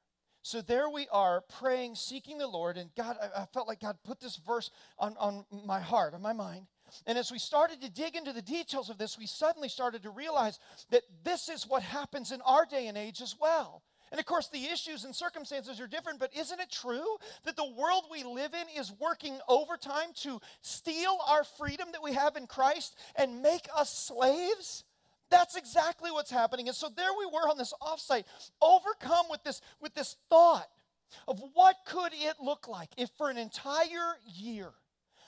So 0.42 0.62
there 0.62 0.90
we 0.90 1.08
are 1.12 1.42
praying, 1.60 1.96
seeking 1.96 2.38
the 2.38 2.48
Lord, 2.48 2.78
and 2.78 2.92
God, 2.96 3.18
I, 3.20 3.42
I 3.42 3.46
felt 3.46 3.68
like 3.68 3.80
God 3.80 3.98
put 4.04 4.20
this 4.20 4.36
verse 4.36 4.70
on, 5.00 5.16
on 5.18 5.44
my 5.66 5.80
heart, 5.80 6.14
on 6.14 6.22
my 6.22 6.34
mind. 6.34 6.68
And 7.08 7.18
as 7.18 7.32
we 7.32 7.40
started 7.40 7.82
to 7.82 7.90
dig 7.90 8.16
into 8.16 8.32
the 8.32 8.44
details 8.44 8.92
of 8.92 9.00
this, 9.00 9.18
we 9.18 9.26
suddenly 9.26 9.70
started 9.70 10.04
to 10.04 10.12
realize 10.12 10.60
that 10.92 11.02
this 11.24 11.50
is 11.50 11.68
what 11.68 11.82
happens 11.82 12.32
in 12.32 12.42
our 12.42 12.66
day 12.66 12.88
and 12.88 12.98
age 12.98 13.22
as 13.22 13.36
well. 13.42 13.82
And 14.12 14.20
of 14.20 14.26
course, 14.28 14.48
the 14.48 14.66
issues 14.66 15.04
and 15.04 15.16
circumstances 15.16 15.82
are 15.82 15.88
different, 15.88 16.20
but 16.20 16.34
isn't 16.34 16.62
it 16.62 16.72
true 16.72 17.18
that 17.44 17.58
the 17.58 17.74
world 17.78 18.06
we 18.10 18.24
live 18.24 18.54
in 18.54 18.80
is 18.80 18.94
working 19.02 19.40
overtime 19.50 20.14
to 20.22 20.40
steal 20.62 21.18
our 21.28 21.44
freedom 21.44 21.90
that 21.92 22.04
we 22.04 22.14
have 22.14 22.38
in 22.38 22.48
Christ 22.48 22.96
and 23.16 23.42
make 23.42 23.68
us 23.76 23.90
slaves? 23.90 24.85
That's 25.30 25.56
exactly 25.56 26.12
what's 26.12 26.32
happening. 26.32 26.68
And 26.68 26.76
so 26.76 26.90
there 26.96 27.12
we 27.18 27.26
were 27.26 27.50
on 27.50 27.58
this 27.58 27.74
offsite, 27.82 28.26
overcome 28.62 29.26
with 29.30 29.44
this, 29.44 29.62
with 29.82 29.94
this 29.94 30.16
thought 30.30 30.68
of 31.28 31.42
what 31.54 31.78
could 31.86 32.14
it 32.14 32.36
look 32.42 32.68
like 32.68 32.90
if 32.98 33.10
for 33.18 33.30
an 33.30 33.38
entire 33.38 34.18
year 34.26 34.72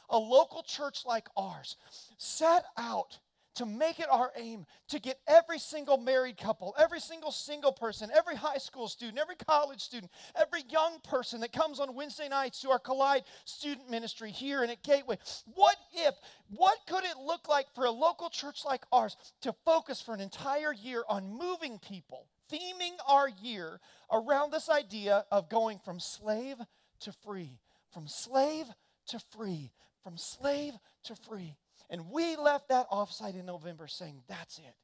a 0.10 0.18
local 0.18 0.64
church 0.64 1.06
like 1.06 1.28
ours 1.36 1.76
set 2.18 2.66
out 2.78 3.20
to 3.58 3.66
make 3.66 4.00
it 4.00 4.08
our 4.12 4.32
aim 4.38 4.66
to 4.88 5.00
get 5.00 5.20
every 5.28 5.58
single 5.58 5.98
married 5.98 6.38
couple, 6.38 6.76
every 6.78 7.00
single 7.00 7.32
single 7.32 7.72
person, 7.72 8.10
every 8.16 8.36
high 8.36 8.60
school 8.60 8.88
student, 8.88 9.18
every 9.18 9.36
college 9.36 9.82
student, 9.82 10.12
every 10.40 10.62
young 10.70 11.00
person 11.04 11.42
that 11.42 11.52
comes 11.52 11.80
on 11.80 11.96
Wednesday 11.96 12.30
nights 12.30 12.62
to 12.62 12.70
our 12.70 12.78
Collide 12.78 13.24
student 13.46 13.90
ministry 13.90 14.30
here 14.30 14.62
and 14.62 14.72
at 14.72 14.84
Gateway. 14.84 15.18
What 15.56 15.76
if, 15.94 16.14
what 16.56 16.78
could 16.88 17.04
it 17.04 17.18
look 17.18 17.50
like 17.50 17.66
for 17.74 17.86
a 17.86 17.92
local 17.92 18.30
church 18.30 18.64
like 18.64 18.84
ours 18.92 19.18
to 19.42 19.54
focus 19.66 20.02
for 20.02 20.14
an 20.14 20.22
entire 20.22 20.72
year 20.74 21.04
on 21.10 21.28
moving 21.28 21.80
people, 21.80 22.28
theming 22.52 22.96
our 23.08 23.28
year 23.42 23.80
around 24.12 24.52
this 24.52 24.70
idea 24.70 25.26
of 25.32 25.50
going 25.50 25.80
from 25.84 26.00
slave 26.00 26.58
to 27.00 27.12
free, 27.12 27.58
from 27.92 28.08
slave 28.08 28.68
to 29.08 29.20
free, 29.20 29.72
from 30.04 30.16
slave 30.16 30.74
to 31.06 31.16
free? 31.16 31.56
And 31.90 32.10
we 32.12 32.36
left 32.36 32.70
that 32.70 32.90
offsite 32.90 33.40
in 33.40 33.46
November 33.46 33.88
saying, 33.88 34.22
that's 34.28 34.58
it. 34.60 34.76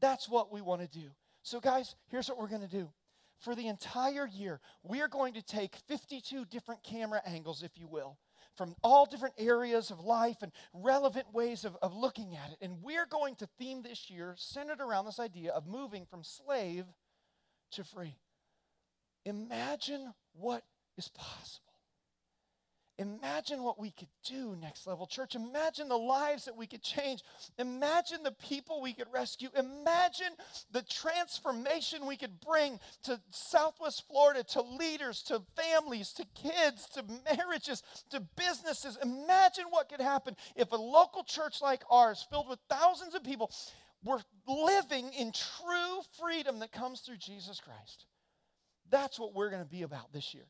That's 0.00 0.28
what 0.28 0.52
we 0.52 0.60
want 0.60 0.80
to 0.82 0.98
do. 0.98 1.08
So, 1.42 1.60
guys, 1.60 1.94
here's 2.08 2.28
what 2.28 2.38
we're 2.38 2.48
going 2.48 2.62
to 2.62 2.68
do. 2.68 2.90
For 3.38 3.54
the 3.54 3.68
entire 3.68 4.26
year, 4.26 4.60
we 4.82 5.00
are 5.02 5.08
going 5.08 5.34
to 5.34 5.42
take 5.42 5.76
52 5.88 6.46
different 6.46 6.82
camera 6.82 7.20
angles, 7.26 7.62
if 7.62 7.72
you 7.76 7.86
will, 7.86 8.18
from 8.56 8.74
all 8.82 9.04
different 9.04 9.34
areas 9.36 9.90
of 9.90 10.00
life 10.00 10.38
and 10.42 10.52
relevant 10.72 11.26
ways 11.34 11.64
of, 11.64 11.76
of 11.82 11.94
looking 11.94 12.34
at 12.34 12.52
it. 12.52 12.58
And 12.62 12.82
we're 12.82 13.06
going 13.06 13.36
to 13.36 13.48
theme 13.58 13.82
this 13.82 14.08
year 14.08 14.34
centered 14.38 14.80
around 14.80 15.04
this 15.04 15.20
idea 15.20 15.52
of 15.52 15.66
moving 15.66 16.06
from 16.06 16.24
slave 16.24 16.86
to 17.72 17.84
free. 17.84 18.16
Imagine 19.26 20.14
what 20.32 20.62
is 20.96 21.08
possible. 21.08 21.65
Imagine 22.98 23.62
what 23.62 23.78
we 23.78 23.90
could 23.90 24.08
do, 24.24 24.56
Next 24.58 24.86
Level 24.86 25.06
Church. 25.06 25.34
Imagine 25.34 25.88
the 25.88 25.98
lives 25.98 26.46
that 26.46 26.56
we 26.56 26.66
could 26.66 26.82
change. 26.82 27.22
Imagine 27.58 28.22
the 28.22 28.32
people 28.32 28.80
we 28.80 28.94
could 28.94 29.12
rescue. 29.12 29.50
Imagine 29.54 30.32
the 30.72 30.82
transformation 30.82 32.06
we 32.06 32.16
could 32.16 32.40
bring 32.40 32.80
to 33.02 33.20
Southwest 33.30 34.04
Florida, 34.08 34.42
to 34.44 34.62
leaders, 34.62 35.22
to 35.24 35.42
families, 35.54 36.12
to 36.14 36.24
kids, 36.34 36.88
to 36.94 37.04
marriages, 37.30 37.82
to 38.10 38.20
businesses. 38.34 38.96
Imagine 39.02 39.66
what 39.68 39.90
could 39.90 40.00
happen 40.00 40.34
if 40.54 40.72
a 40.72 40.76
local 40.76 41.22
church 41.22 41.60
like 41.60 41.82
ours, 41.90 42.26
filled 42.30 42.48
with 42.48 42.60
thousands 42.70 43.14
of 43.14 43.22
people, 43.22 43.50
were 44.02 44.20
living 44.48 45.12
in 45.12 45.32
true 45.32 46.00
freedom 46.18 46.60
that 46.60 46.72
comes 46.72 47.00
through 47.00 47.18
Jesus 47.18 47.60
Christ. 47.60 48.06
That's 48.88 49.18
what 49.18 49.34
we're 49.34 49.50
going 49.50 49.64
to 49.64 49.68
be 49.68 49.82
about 49.82 50.12
this 50.14 50.32
year. 50.32 50.46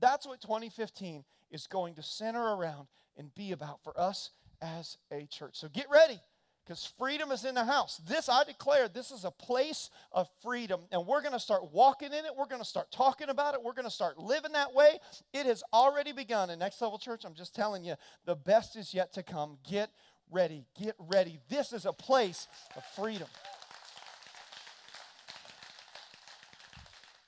That's 0.00 0.26
what 0.26 0.40
2015 0.40 1.24
is 1.50 1.66
going 1.66 1.94
to 1.94 2.02
center 2.02 2.42
around 2.42 2.88
and 3.16 3.34
be 3.34 3.52
about 3.52 3.82
for 3.82 3.98
us 3.98 4.30
as 4.60 4.98
a 5.10 5.26
church. 5.26 5.56
So 5.56 5.68
get 5.68 5.86
ready 5.90 6.20
because 6.64 6.92
freedom 6.98 7.30
is 7.30 7.44
in 7.44 7.54
the 7.54 7.64
house. 7.64 8.00
This, 8.08 8.28
I 8.28 8.42
declare, 8.44 8.88
this 8.88 9.10
is 9.10 9.24
a 9.24 9.30
place 9.30 9.90
of 10.10 10.28
freedom, 10.42 10.80
and 10.90 11.06
we're 11.06 11.20
going 11.22 11.32
to 11.32 11.40
start 11.40 11.72
walking 11.72 12.08
in 12.08 12.24
it. 12.24 12.32
We're 12.36 12.46
going 12.46 12.60
to 12.60 12.66
start 12.66 12.90
talking 12.90 13.28
about 13.28 13.54
it. 13.54 13.62
We're 13.62 13.72
going 13.72 13.84
to 13.84 13.90
start 13.90 14.18
living 14.18 14.52
that 14.52 14.74
way. 14.74 14.98
It 15.32 15.46
has 15.46 15.62
already 15.72 16.12
begun. 16.12 16.50
In 16.50 16.58
Next 16.58 16.80
Level 16.82 16.98
Church, 16.98 17.22
I'm 17.24 17.34
just 17.34 17.54
telling 17.54 17.84
you, 17.84 17.94
the 18.24 18.34
best 18.34 18.76
is 18.76 18.92
yet 18.92 19.12
to 19.12 19.22
come. 19.22 19.58
Get 19.68 19.90
ready. 20.30 20.66
Get 20.80 20.96
ready. 20.98 21.38
This 21.48 21.72
is 21.72 21.86
a 21.86 21.92
place 21.92 22.48
of 22.76 22.84
freedom. 22.96 23.28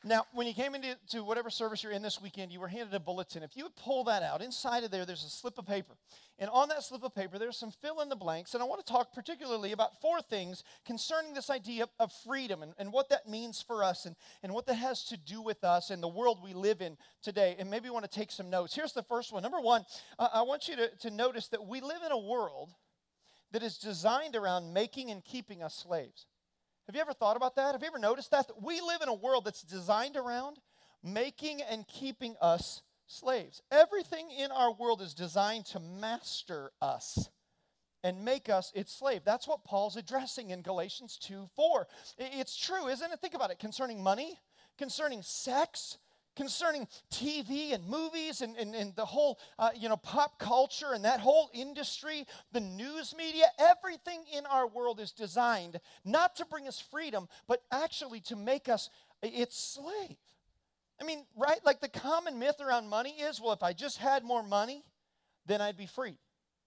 Now, 0.09 0.25
when 0.33 0.47
you 0.47 0.55
came 0.55 0.75
into 0.75 0.97
to 1.11 1.23
whatever 1.23 1.51
service 1.51 1.83
you're 1.83 1.93
in 1.93 2.01
this 2.01 2.19
weekend, 2.19 2.51
you 2.51 2.61
were 2.61 2.69
handed 2.69 2.95
a 2.95 3.01
bulletin. 3.01 3.43
If 3.43 3.55
you 3.59 3.65
would 3.65 3.77
pull 3.77 4.05
that 4.05 4.23
out, 4.23 4.41
inside 4.41 4.83
of 4.83 4.91
there, 4.91 5.05
there's 5.05 5.23
a 5.23 5.29
slip 5.29 5.59
of 5.59 5.67
paper. 5.67 5.97
And 6.39 6.49
on 6.49 6.71
that 6.71 6.83
slip 6.83 7.03
of 7.03 7.15
paper, 7.15 7.39
there's 7.39 7.59
some 7.59 7.71
fill 7.71 8.01
in 8.01 8.09
the 8.09 8.17
blanks. 8.17 8.55
And 8.55 8.63
I 8.63 8.67
want 8.67 8.85
to 8.85 8.91
talk 8.91 9.13
particularly 9.13 9.73
about 9.73 10.01
four 10.01 10.23
things 10.23 10.65
concerning 10.87 11.35
this 11.35 11.51
idea 11.51 11.89
of 12.01 12.11
freedom 12.25 12.63
and, 12.63 12.73
and 12.79 12.91
what 12.91 13.11
that 13.11 13.29
means 13.29 13.61
for 13.61 13.85
us 13.85 14.07
and, 14.07 14.17
and 14.43 14.55
what 14.55 14.65
that 14.67 14.77
has 14.77 15.05
to 15.05 15.19
do 15.19 15.43
with 15.43 15.63
us 15.63 15.91
and 15.91 16.03
the 16.03 16.09
world 16.09 16.39
we 16.43 16.55
live 16.55 16.81
in 16.81 16.97
today. 17.23 17.57
And 17.59 17.71
maybe 17.71 17.85
you 17.85 17.93
want 17.93 18.11
to 18.11 18.19
take 18.19 18.31
some 18.31 18.49
notes. 18.49 18.75
Here's 18.75 18.95
the 18.95 19.03
first 19.03 19.31
one. 19.31 19.43
Number 19.43 19.61
one, 19.61 19.85
uh, 20.19 20.29
I 20.33 20.41
want 20.41 20.69
you 20.69 20.77
to, 20.77 20.89
to 21.01 21.11
notice 21.11 21.49
that 21.49 21.67
we 21.67 21.83
live 21.83 22.01
in 22.07 22.13
a 22.13 22.19
world 22.19 22.71
that 23.53 23.63
is 23.63 23.77
designed 23.77 24.37
around 24.37 24.73
making 24.73 25.11
and 25.11 25.23
keeping 25.23 25.63
us 25.63 25.75
slaves. 25.75 26.25
Have 26.89 26.95
you 26.95 27.03
ever 27.03 27.13
thought 27.13 27.37
about 27.37 27.55
that? 27.57 27.73
Have 27.73 27.83
you 27.83 27.89
ever 27.89 27.99
noticed 27.99 28.31
that? 28.31 28.51
We 28.63 28.81
live 28.81 29.03
in 29.03 29.11
a 29.11 29.15
world 29.15 29.45
that's 29.45 29.61
designed 29.61 30.17
around 30.17 30.57
making 31.05 31.61
and 31.61 31.87
keeping 31.87 32.35
us 32.41 32.81
slaves. 33.07 33.61
Everything 33.71 34.31
in 34.31 34.51
our 34.51 34.73
world 34.73 35.03
is 35.03 35.13
designed 35.13 35.67
to 35.67 35.81
master 35.81 36.71
us 36.81 37.29
and 38.03 38.25
make 38.25 38.49
us 38.49 38.73
its 38.75 38.91
slave. 38.91 39.21
That's 39.23 39.47
what 39.47 39.65
Paul's 39.65 39.97
addressing 39.99 40.49
in 40.49 40.63
Galatians 40.63 41.19
2 41.19 41.51
4. 41.55 41.87
It's 42.17 42.57
true, 42.57 42.89
isn't 42.89 43.13
it? 43.13 43.21
Think 43.21 43.35
about 43.35 43.51
it 43.51 43.59
concerning 43.59 44.03
money, 44.03 44.39
concerning 44.79 45.21
sex, 45.21 45.99
concerning 46.39 46.87
TV 47.13 47.75
and 47.75 47.85
movies 47.87 48.41
and, 48.41 48.57
and, 48.57 48.75
and 48.75 48.95
the 48.95 49.05
whole, 49.05 49.39
uh, 49.59 49.71
you 49.77 49.89
know, 49.89 49.97
pop 49.97 50.39
culture 50.39 50.93
and 50.95 51.05
that 51.05 51.19
whole 51.19 51.51
industry, 51.53 52.25
the 52.53 52.61
news 52.61 53.15
media, 53.19 53.47
everything 53.59 54.23
in 54.33 54.47
our 54.47 54.67
world 54.67 55.01
is 55.01 55.11
designed 55.11 55.81
not 56.05 56.37
to 56.37 56.47
bring 56.47 56.69
us 56.69 56.81
freedom, 56.81 57.29
but 57.49 57.63
actually 57.73 58.21
to 58.21 58.37
make 58.37 58.69
us 58.69 58.89
its 59.21 59.59
slave. 59.59 60.17
I 61.01 61.05
mean, 61.05 61.27
right? 61.37 61.59
Like 61.65 61.81
the 61.81 61.89
common 61.89 62.39
myth 62.39 62.61
around 62.61 62.89
money 62.89 63.11
is 63.11 63.41
well, 63.41 63.53
if 63.53 63.63
I 63.63 63.73
just 63.73 63.99
had 63.99 64.23
more 64.25 64.43
money, 64.43 64.85
then 65.47 65.61
I'd 65.61 65.77
be 65.77 65.87
free. 65.87 66.19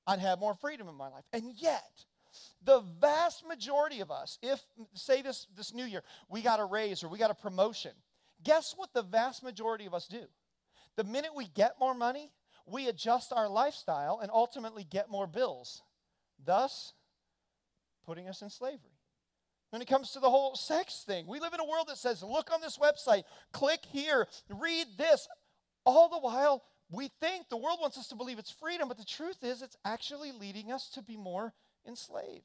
I'd 0.05 0.19
have 0.19 0.39
more 0.39 0.55
freedom 0.55 0.89
in 0.89 0.95
my 0.95 1.07
life. 1.07 1.23
And 1.31 1.53
yet, 1.55 2.05
the 2.63 2.81
vast 2.99 3.47
majority 3.47 4.01
of 4.01 4.11
us, 4.11 4.37
if, 4.41 4.61
say, 4.95 5.21
this, 5.21 5.47
this 5.55 5.73
new 5.73 5.85
year, 5.85 6.03
we 6.29 6.41
got 6.41 6.59
a 6.59 6.65
raise 6.65 7.03
or 7.03 7.07
we 7.07 7.17
got 7.17 7.31
a 7.31 7.35
promotion, 7.35 7.91
Guess 8.43 8.73
what 8.75 8.93
the 8.93 9.03
vast 9.03 9.43
majority 9.43 9.85
of 9.85 9.93
us 9.93 10.07
do? 10.07 10.23
The 10.97 11.03
minute 11.03 11.31
we 11.35 11.47
get 11.47 11.79
more 11.79 11.93
money, 11.93 12.31
we 12.65 12.87
adjust 12.87 13.33
our 13.33 13.47
lifestyle 13.49 14.19
and 14.21 14.31
ultimately 14.31 14.83
get 14.83 15.09
more 15.09 15.27
bills, 15.27 15.83
thus 16.43 16.93
putting 18.05 18.27
us 18.27 18.41
in 18.41 18.49
slavery. 18.49 18.97
When 19.69 19.81
it 19.81 19.87
comes 19.87 20.11
to 20.11 20.19
the 20.19 20.29
whole 20.29 20.55
sex 20.55 21.03
thing, 21.05 21.27
we 21.27 21.39
live 21.39 21.53
in 21.53 21.61
a 21.61 21.65
world 21.65 21.87
that 21.87 21.97
says, 21.97 22.21
look 22.23 22.51
on 22.51 22.59
this 22.59 22.77
website, 22.77 23.23
click 23.53 23.79
here, 23.87 24.27
read 24.49 24.85
this. 24.97 25.27
All 25.85 26.09
the 26.09 26.19
while, 26.19 26.63
we 26.89 27.09
think 27.21 27.47
the 27.47 27.57
world 27.57 27.79
wants 27.81 27.97
us 27.97 28.07
to 28.09 28.15
believe 28.15 28.37
it's 28.37 28.51
freedom, 28.51 28.89
but 28.89 28.97
the 28.97 29.05
truth 29.05 29.43
is, 29.43 29.61
it's 29.61 29.77
actually 29.85 30.33
leading 30.33 30.71
us 30.71 30.89
to 30.89 31.01
be 31.01 31.15
more 31.15 31.53
enslaved. 31.87 32.43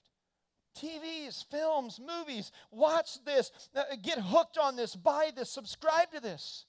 TVs, 0.76 1.44
films, 1.50 2.00
movies. 2.00 2.52
Watch 2.70 3.24
this. 3.24 3.50
Uh, 3.74 3.82
get 4.02 4.18
hooked 4.18 4.58
on 4.58 4.76
this. 4.76 4.94
Buy 4.94 5.30
this. 5.34 5.50
Subscribe 5.50 6.12
to 6.12 6.20
this. 6.20 6.66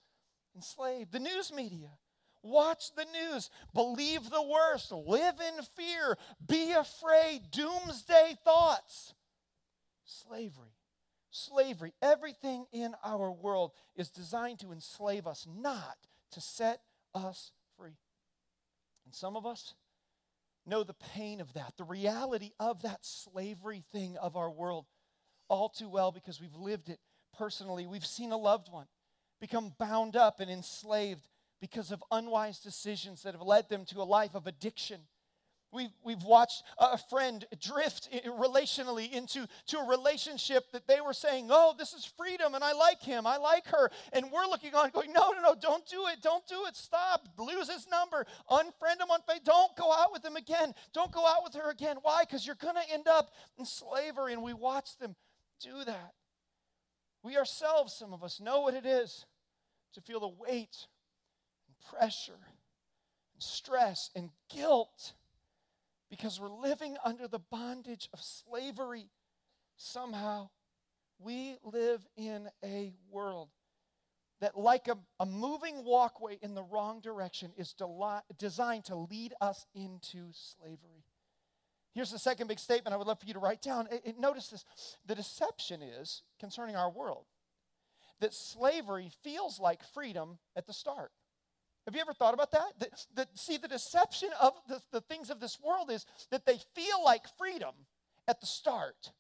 Enslaved. 0.56 1.12
The 1.12 1.20
news 1.20 1.52
media. 1.54 1.90
Watch 2.44 2.96
the 2.96 3.06
news. 3.06 3.50
Believe 3.74 4.30
the 4.30 4.42
worst. 4.42 4.92
Live 4.92 5.36
in 5.40 5.64
fear. 5.76 6.18
Be 6.46 6.72
afraid. 6.72 7.52
Doomsday 7.52 8.38
thoughts. 8.44 9.14
Slavery. 10.06 10.76
Slavery. 11.30 11.94
Everything 12.02 12.66
in 12.72 12.96
our 13.04 13.32
world 13.32 13.72
is 13.96 14.10
designed 14.10 14.60
to 14.60 14.72
enslave 14.72 15.28
us, 15.28 15.46
not 15.48 15.98
to 16.32 16.42
set 16.42 16.82
us 17.14 17.52
free. 17.78 17.98
And 19.06 19.14
some 19.14 19.36
of 19.36 19.46
us, 19.46 19.74
know 20.68 20.84
the 20.84 20.94
pain 20.94 21.42
of 21.42 21.54
that, 21.54 21.74
the 21.78 21.84
reality 21.84 22.52
of 22.60 22.82
that 22.82 23.00
slavery 23.02 23.84
thing 23.92 24.18
of 24.18 24.36
our 24.36 24.52
world 24.52 24.86
all 25.50 25.70
too 25.70 25.90
well 25.90 26.12
because 26.12 26.42
we've 26.42 26.56
lived 26.56 26.90
it 26.90 27.00
personally. 27.38 27.88
We've 27.88 28.06
seen 28.06 28.32
a 28.32 28.38
loved 28.38 28.72
one 28.72 28.88
become 29.40 29.74
bound 29.78 30.16
up 30.16 30.40
and 30.40 30.50
enslaved 30.50 31.28
because 31.62 31.92
of 31.92 32.04
unwise 32.12 32.60
decisions 32.60 33.24
that 33.24 33.34
have 33.34 33.42
led 33.42 33.70
them 33.70 33.86
to 33.86 34.02
a 34.02 34.04
life 34.04 34.36
of 34.36 34.48
addiction 34.48 35.02
We've, 35.78 35.94
we've 36.04 36.24
watched 36.24 36.64
a 36.80 36.98
friend 36.98 37.46
drift 37.62 38.10
relationally 38.26 39.12
into 39.12 39.46
to 39.68 39.78
a 39.78 39.88
relationship 39.88 40.72
that 40.72 40.88
they 40.88 41.02
were 41.02 41.14
saying, 41.14 41.50
Oh, 41.52 41.76
this 41.78 41.94
is 41.94 42.04
freedom, 42.04 42.56
and 42.56 42.64
I 42.64 42.74
like 42.74 43.00
him, 43.00 43.28
I 43.28 43.38
like 43.38 43.68
her. 43.68 43.92
And 44.12 44.32
we're 44.32 44.48
looking 44.48 44.74
on, 44.74 44.90
going, 44.90 45.14
No, 45.14 45.34
no, 45.34 45.40
no, 45.40 45.54
don't 45.54 45.86
do 45.86 46.08
it, 46.08 46.24
don't 46.24 46.48
do 46.48 46.66
it, 46.66 46.76
stop, 46.76 47.28
lose 47.38 47.70
his 47.70 47.88
number, 47.88 48.26
unfriend 48.50 49.00
him 49.00 49.12
on 49.12 49.20
Facebook, 49.30 49.44
don't 49.44 49.76
go 49.78 49.94
out 49.94 50.12
with 50.12 50.26
him 50.26 50.36
again, 50.36 50.74
don't 50.96 51.12
go 51.12 51.28
out 51.28 51.44
with 51.44 51.54
her 51.54 51.70
again. 51.70 51.98
Why? 52.02 52.24
Because 52.24 52.48
you're 52.48 52.56
going 52.56 52.74
to 52.74 52.92
end 52.92 53.08
up 53.08 53.30
in 53.60 53.66
slavery. 53.66 54.34
And 54.34 54.42
we 54.42 54.54
watch 54.54 54.98
them 54.98 55.16
do 55.62 55.84
that. 55.86 56.14
We 57.22 57.38
ourselves, 57.38 57.94
some 57.94 58.14
of 58.14 58.24
us, 58.24 58.40
know 58.40 58.62
what 58.62 58.74
it 58.74 58.88
is 58.88 59.28
to 59.94 60.02
feel 60.02 60.20
the 60.20 60.28
weight 60.28 60.88
and 61.68 62.00
pressure 62.00 62.34
and 62.34 63.44
stress 63.44 64.10
and 64.16 64.32
guilt 64.50 65.14
because 66.10 66.40
we're 66.40 66.50
living 66.50 66.98
under 67.04 67.28
the 67.28 67.40
bondage 67.40 68.10
of 68.14 68.22
slavery. 68.22 69.10
Somehow, 69.76 70.50
we 71.20 71.58
live 71.64 72.06
in 72.16 72.50
a 72.64 72.94
world 73.12 73.50
that, 74.40 74.58
like 74.58 74.88
a, 74.88 74.98
a 75.20 75.26
moving 75.26 75.84
walkway 75.84 76.38
in 76.42 76.54
the 76.54 76.64
wrong 76.64 77.02
direction, 77.02 77.52
is 77.58 77.74
de- 77.74 78.24
designed 78.38 78.86
to 78.86 78.96
lead 78.96 79.34
us 79.42 79.66
into 79.74 80.32
slavery. 80.32 81.06
Here's 81.94 82.12
the 82.12 82.20
second 82.20 82.48
big 82.48 82.60
statement 82.60 82.94
I 82.94 82.98
would 82.98 83.08
love 83.08 83.20
for 83.20 83.26
you 83.26 83.34
to 83.34 83.40
write 83.40 83.62
down. 83.62 83.88
It, 83.92 84.02
it, 84.06 84.20
notice 84.20 84.50
this 84.50 84.64
the 85.06 85.16
deception 85.16 85.82
is 85.82 86.22
concerning 86.40 86.76
our 86.76 86.92
world 86.92 87.26
that 88.20 88.34
slavery 88.34 89.12
feels 89.24 89.60
like 89.60 89.82
freedom 89.84 90.38
at 90.56 90.68
the 90.68 90.74
start. 90.74 91.12
Have 91.88 91.96
you 91.96 92.02
ever 92.02 92.14
thought 92.14 92.34
about 92.34 92.52
that? 92.52 92.74
The, 92.80 92.90
the, 93.16 93.28
see, 93.34 93.56
the 93.56 93.70
deception 93.70 94.30
of 94.42 94.52
the, 94.68 94.82
the 94.92 95.00
things 95.00 95.30
of 95.30 95.40
this 95.40 95.58
world 95.66 95.90
is 95.90 96.06
that 96.32 96.46
they 96.46 96.60
feel 96.76 97.02
like 97.04 97.24
freedom 97.38 97.74
at 98.28 98.42
the 98.42 98.46
start. 98.46 99.14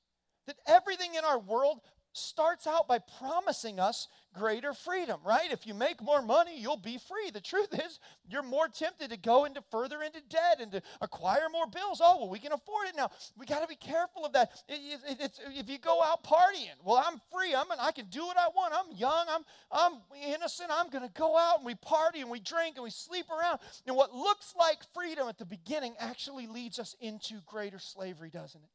That 0.47 0.57
everything 0.67 1.15
in 1.15 1.23
our 1.23 1.39
world 1.39 1.79
starts 2.17 2.67
out 2.67 2.87
by 2.87 2.99
promising 2.99 3.79
us 3.79 4.07
greater 4.37 4.73
freedom, 4.73 5.19
right? 5.25 5.51
If 5.51 5.65
you 5.65 5.73
make 5.73 6.01
more 6.01 6.21
money, 6.21 6.59
you'll 6.59 6.77
be 6.77 6.97
free. 6.97 7.31
The 7.31 7.41
truth 7.41 7.73
is, 7.73 7.99
you're 8.29 8.43
more 8.43 8.67
tempted 8.67 9.09
to 9.09 9.17
go 9.17 9.45
into 9.45 9.61
further 9.71 10.01
into 10.01 10.21
debt 10.29 10.59
and 10.61 10.71
to 10.73 10.81
acquire 11.01 11.49
more 11.51 11.65
bills. 11.67 12.01
Oh, 12.03 12.17
well, 12.19 12.29
we 12.29 12.39
can 12.39 12.51
afford 12.51 12.87
it 12.87 12.95
now. 12.95 13.09
We 13.37 13.45
got 13.45 13.61
to 13.61 13.67
be 13.67 13.75
careful 13.75 14.25
of 14.25 14.33
that. 14.33 14.51
It, 14.67 14.99
it, 15.19 15.39
if 15.55 15.69
you 15.69 15.77
go 15.79 16.03
out 16.03 16.23
partying, 16.23 16.75
well, 16.83 17.03
I'm 17.05 17.19
free. 17.31 17.55
I'm 17.55 17.65
I 17.79 17.91
can 17.91 18.05
do 18.05 18.25
what 18.25 18.37
I 18.37 18.47
want. 18.55 18.73
I'm 18.73 18.95
young. 18.95 19.25
I'm 19.29 19.43
I'm 19.71 19.93
innocent. 20.25 20.69
I'm 20.71 20.89
going 20.89 21.07
to 21.07 21.13
go 21.13 21.37
out 21.37 21.57
and 21.57 21.65
we 21.65 21.75
party 21.75 22.21
and 22.21 22.29
we 22.29 22.39
drink 22.39 22.75
and 22.75 22.83
we 22.83 22.91
sleep 22.91 23.25
around. 23.29 23.59
And 23.85 23.95
what 23.95 24.13
looks 24.13 24.53
like 24.57 24.79
freedom 24.93 25.27
at 25.27 25.37
the 25.37 25.45
beginning 25.45 25.95
actually 25.99 26.47
leads 26.47 26.79
us 26.79 26.95
into 27.01 27.41
greater 27.45 27.79
slavery, 27.79 28.29
doesn't 28.29 28.61
it? 28.61 28.69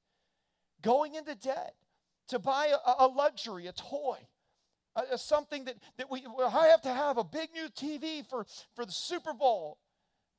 Going 0.82 1.14
into 1.14 1.34
debt 1.34 1.74
to 2.32 2.38
buy 2.38 2.72
a, 2.86 3.04
a 3.04 3.06
luxury, 3.06 3.66
a 3.66 3.72
toy, 3.72 4.18
something 5.16 5.64
that, 5.64 5.76
that 5.98 6.10
we, 6.10 6.24
I 6.38 6.68
have 6.68 6.82
to 6.82 6.92
have 6.92 7.18
a 7.18 7.24
big 7.24 7.50
new 7.54 7.68
TV 7.68 8.26
for, 8.28 8.46
for 8.74 8.84
the 8.84 8.92
Super 8.92 9.32
Bowl. 9.32 9.78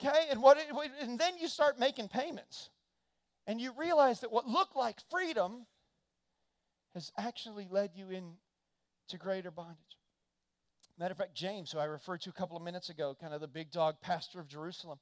Okay? 0.02 0.26
And, 0.30 0.42
what 0.42 0.58
it, 0.58 0.66
and 1.02 1.18
then 1.18 1.34
you 1.40 1.48
start 1.48 1.80
making 1.80 2.10
payments. 2.10 2.70
And 3.46 3.62
you 3.62 3.74
realize 3.78 4.22
that 4.22 4.32
what 4.32 4.48
looked 4.48 4.76
like 4.76 4.98
freedom 5.12 5.66
has 6.94 7.12
actually 7.18 7.68
led 7.70 7.92
you 7.96 8.10
into 8.10 9.18
greater 9.18 9.52
bondage. 9.52 9.78
Matter 10.98 11.12
of 11.12 11.18
fact, 11.18 11.36
James, 11.36 11.72
who 11.72 11.80
I 11.80 11.86
referred 11.86 12.22
to 12.22 12.30
a 12.30 12.34
couple 12.34 12.56
of 12.56 12.64
minutes 12.64 12.90
ago, 12.90 13.16
kind 13.20 13.34
of 13.34 13.42
the 13.42 13.48
big 13.48 13.72
dog 13.72 13.96
pastor 14.02 14.40
of 14.40 14.48
Jerusalem, 14.48 15.00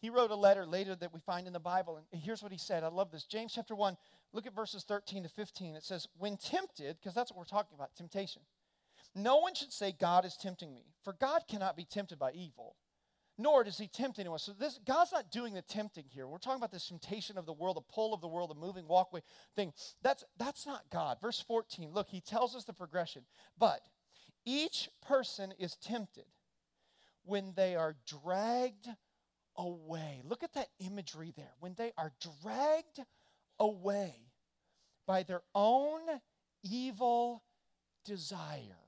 he 0.00 0.10
wrote 0.10 0.30
a 0.30 0.36
letter 0.36 0.66
later 0.66 0.94
that 0.94 1.12
we 1.12 1.20
find 1.20 1.46
in 1.46 1.52
the 1.52 1.60
Bible. 1.60 2.00
And 2.12 2.22
here's 2.22 2.42
what 2.42 2.52
he 2.52 2.58
said. 2.58 2.84
I 2.84 2.88
love 2.88 3.10
this. 3.10 3.24
James 3.24 3.52
chapter 3.54 3.74
1, 3.74 3.96
look 4.32 4.46
at 4.46 4.54
verses 4.54 4.84
13 4.84 5.24
to 5.24 5.28
15. 5.28 5.76
It 5.76 5.84
says, 5.84 6.08
When 6.18 6.36
tempted, 6.36 6.96
because 7.00 7.14
that's 7.14 7.30
what 7.30 7.38
we're 7.38 7.44
talking 7.44 7.74
about, 7.74 7.94
temptation, 7.96 8.42
no 9.14 9.36
one 9.36 9.54
should 9.54 9.72
say, 9.72 9.94
God 9.98 10.24
is 10.24 10.36
tempting 10.36 10.74
me, 10.74 10.84
for 11.02 11.14
God 11.14 11.42
cannot 11.48 11.76
be 11.76 11.84
tempted 11.84 12.18
by 12.18 12.32
evil, 12.32 12.76
nor 13.38 13.64
does 13.64 13.78
he 13.78 13.88
tempt 13.88 14.18
anyone. 14.18 14.38
So 14.38 14.52
this 14.52 14.78
God's 14.86 15.12
not 15.12 15.30
doing 15.30 15.54
the 15.54 15.62
tempting 15.62 16.04
here. 16.08 16.26
We're 16.26 16.38
talking 16.38 16.58
about 16.58 16.72
this 16.72 16.88
temptation 16.88 17.38
of 17.38 17.46
the 17.46 17.52
world, 17.52 17.76
the 17.76 17.94
pull 17.94 18.14
of 18.14 18.20
the 18.20 18.28
world, 18.28 18.50
the 18.50 18.54
moving 18.54 18.86
walkway 18.88 19.22
thing. 19.54 19.72
That's 20.02 20.24
that's 20.38 20.66
not 20.66 20.90
God. 20.90 21.18
Verse 21.20 21.40
14, 21.40 21.92
look, 21.92 22.08
he 22.08 22.20
tells 22.20 22.54
us 22.54 22.64
the 22.64 22.72
progression. 22.72 23.22
But 23.58 23.80
each 24.44 24.88
person 25.06 25.52
is 25.58 25.76
tempted 25.76 26.26
when 27.24 27.52
they 27.56 27.74
are 27.74 27.96
dragged 28.06 28.88
away. 29.56 30.22
Look 30.24 30.42
at 30.42 30.54
that 30.54 30.68
imagery 30.78 31.32
there. 31.36 31.52
When 31.60 31.74
they 31.74 31.92
are 31.98 32.12
dragged 32.42 33.00
away 33.58 34.14
by 35.06 35.22
their 35.22 35.42
own 35.54 36.00
evil 36.62 37.42
desire 38.04 38.86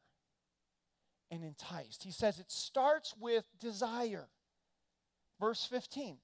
and 1.31 1.45
enticed. 1.45 2.03
He 2.03 2.11
says 2.11 2.39
it 2.39 2.51
starts 2.51 3.15
with 3.19 3.45
desire. 3.61 4.29
Verse 5.41 5.65
15. 5.65 6.19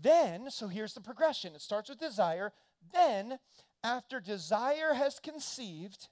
Then, 0.00 0.50
so 0.50 0.68
here's 0.68 0.94
the 0.94 1.00
progression 1.00 1.54
it 1.54 1.62
starts 1.62 1.88
with 1.88 1.98
desire. 1.98 2.52
Then, 2.92 3.38
after 3.82 4.20
desire 4.20 4.94
has 4.94 5.18
conceived, 5.18 6.08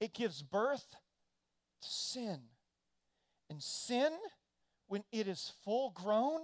it 0.00 0.14
gives 0.14 0.42
birth 0.42 0.96
to 1.82 1.88
sin. 1.88 2.40
And 3.48 3.62
sin, 3.62 4.12
when 4.88 5.04
it 5.12 5.28
is 5.28 5.52
full 5.64 5.90
grown, 5.90 6.40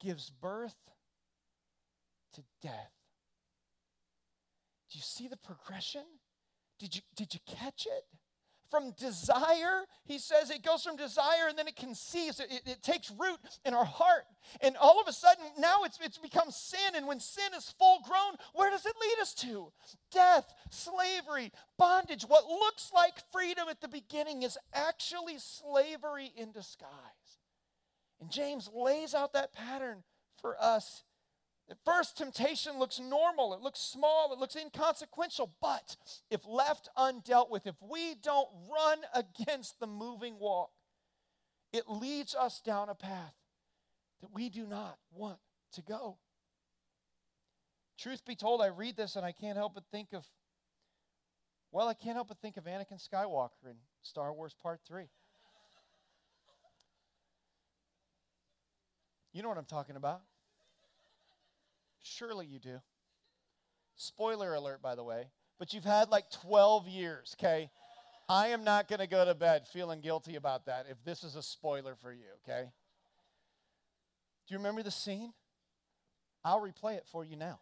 gives 0.00 0.30
birth 0.30 0.76
to 2.34 2.42
death. 2.62 2.93
Do 4.94 4.98
you 4.98 5.02
see 5.02 5.26
the 5.26 5.36
progression? 5.36 6.04
Did 6.78 6.94
you, 6.94 7.02
did 7.16 7.34
you 7.34 7.40
catch 7.46 7.84
it? 7.84 8.04
From 8.70 8.92
desire, 8.92 9.86
he 10.04 10.20
says 10.20 10.50
it 10.50 10.62
goes 10.62 10.84
from 10.84 10.94
desire 10.94 11.48
and 11.48 11.58
then 11.58 11.66
it 11.66 11.74
conceives, 11.74 12.38
it, 12.38 12.46
it, 12.48 12.62
it, 12.64 12.82
takes 12.84 13.10
root 13.10 13.40
in 13.64 13.74
our 13.74 13.84
heart. 13.84 14.22
And 14.60 14.76
all 14.76 15.00
of 15.00 15.08
a 15.08 15.12
sudden, 15.12 15.46
now 15.58 15.82
it's, 15.82 15.98
it's 16.00 16.18
become 16.18 16.52
sin. 16.52 16.94
And 16.94 17.08
when 17.08 17.18
sin 17.18 17.54
is 17.56 17.74
full 17.76 18.02
grown, 18.04 18.36
where 18.52 18.70
does 18.70 18.86
it 18.86 18.94
lead 19.00 19.20
us 19.20 19.34
to? 19.34 19.72
Death, 20.12 20.52
slavery, 20.70 21.50
bondage. 21.76 22.22
What 22.22 22.46
looks 22.46 22.92
like 22.94 23.14
freedom 23.32 23.68
at 23.68 23.80
the 23.80 23.88
beginning 23.88 24.44
is 24.44 24.56
actually 24.72 25.38
slavery 25.38 26.30
in 26.36 26.52
disguise. 26.52 26.90
And 28.20 28.30
James 28.30 28.70
lays 28.72 29.12
out 29.12 29.32
that 29.32 29.52
pattern 29.52 30.04
for 30.40 30.56
us 30.62 31.02
at 31.70 31.78
first, 31.84 32.18
temptation 32.18 32.78
looks 32.78 33.00
normal, 33.00 33.54
it 33.54 33.60
looks 33.60 33.80
small, 33.80 34.32
it 34.32 34.38
looks 34.38 34.54
inconsequential, 34.54 35.54
but 35.62 35.96
if 36.30 36.46
left 36.46 36.90
undealt 36.96 37.50
with, 37.50 37.66
if 37.66 37.76
we 37.80 38.14
don't 38.14 38.48
run 38.70 38.98
against 39.14 39.80
the 39.80 39.86
moving 39.86 40.38
walk, 40.38 40.70
it 41.72 41.88
leads 41.88 42.34
us 42.34 42.60
down 42.60 42.88
a 42.88 42.94
path 42.94 43.34
that 44.20 44.32
we 44.32 44.50
do 44.50 44.66
not 44.66 44.98
want 45.12 45.38
to 45.72 45.82
go. 45.82 46.18
Truth 47.98 48.24
be 48.26 48.36
told, 48.36 48.60
I 48.60 48.66
read 48.66 48.96
this 48.96 49.16
and 49.16 49.24
I 49.24 49.32
can't 49.32 49.56
help 49.56 49.74
but 49.74 49.84
think 49.90 50.12
of, 50.12 50.26
well, 51.72 51.88
I 51.88 51.94
can't 51.94 52.14
help 52.14 52.28
but 52.28 52.38
think 52.40 52.58
of 52.58 52.64
Anakin 52.64 53.02
Skywalker 53.02 53.70
in 53.70 53.76
Star 54.02 54.32
Wars 54.32 54.54
Part 54.62 54.80
3. 54.86 55.04
You 59.32 59.42
know 59.42 59.48
what 59.48 59.58
I'm 59.58 59.64
talking 59.64 59.96
about. 59.96 60.22
Surely 62.04 62.46
you 62.46 62.58
do. 62.58 62.80
Spoiler 63.96 64.54
alert, 64.54 64.82
by 64.82 64.94
the 64.94 65.02
way. 65.02 65.28
But 65.58 65.72
you've 65.72 65.84
had 65.84 66.10
like 66.10 66.30
12 66.30 66.86
years, 66.86 67.34
okay? 67.38 67.70
I 68.28 68.48
am 68.48 68.62
not 68.62 68.88
going 68.88 69.00
to 69.00 69.06
go 69.06 69.24
to 69.24 69.34
bed 69.34 69.66
feeling 69.66 70.00
guilty 70.00 70.36
about 70.36 70.66
that 70.66 70.86
if 70.90 71.02
this 71.04 71.24
is 71.24 71.34
a 71.34 71.42
spoiler 71.42 71.94
for 71.94 72.12
you, 72.12 72.26
okay? 72.42 72.68
Do 74.46 74.54
you 74.54 74.58
remember 74.58 74.82
the 74.82 74.90
scene? 74.90 75.32
I'll 76.44 76.60
replay 76.60 76.96
it 76.96 77.06
for 77.10 77.24
you 77.24 77.36
now. 77.36 77.60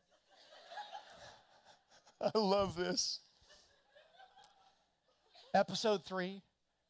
I 2.21 2.37
love 2.37 2.77
this. 2.77 3.21
Episode 5.55 6.05
3, 6.05 6.43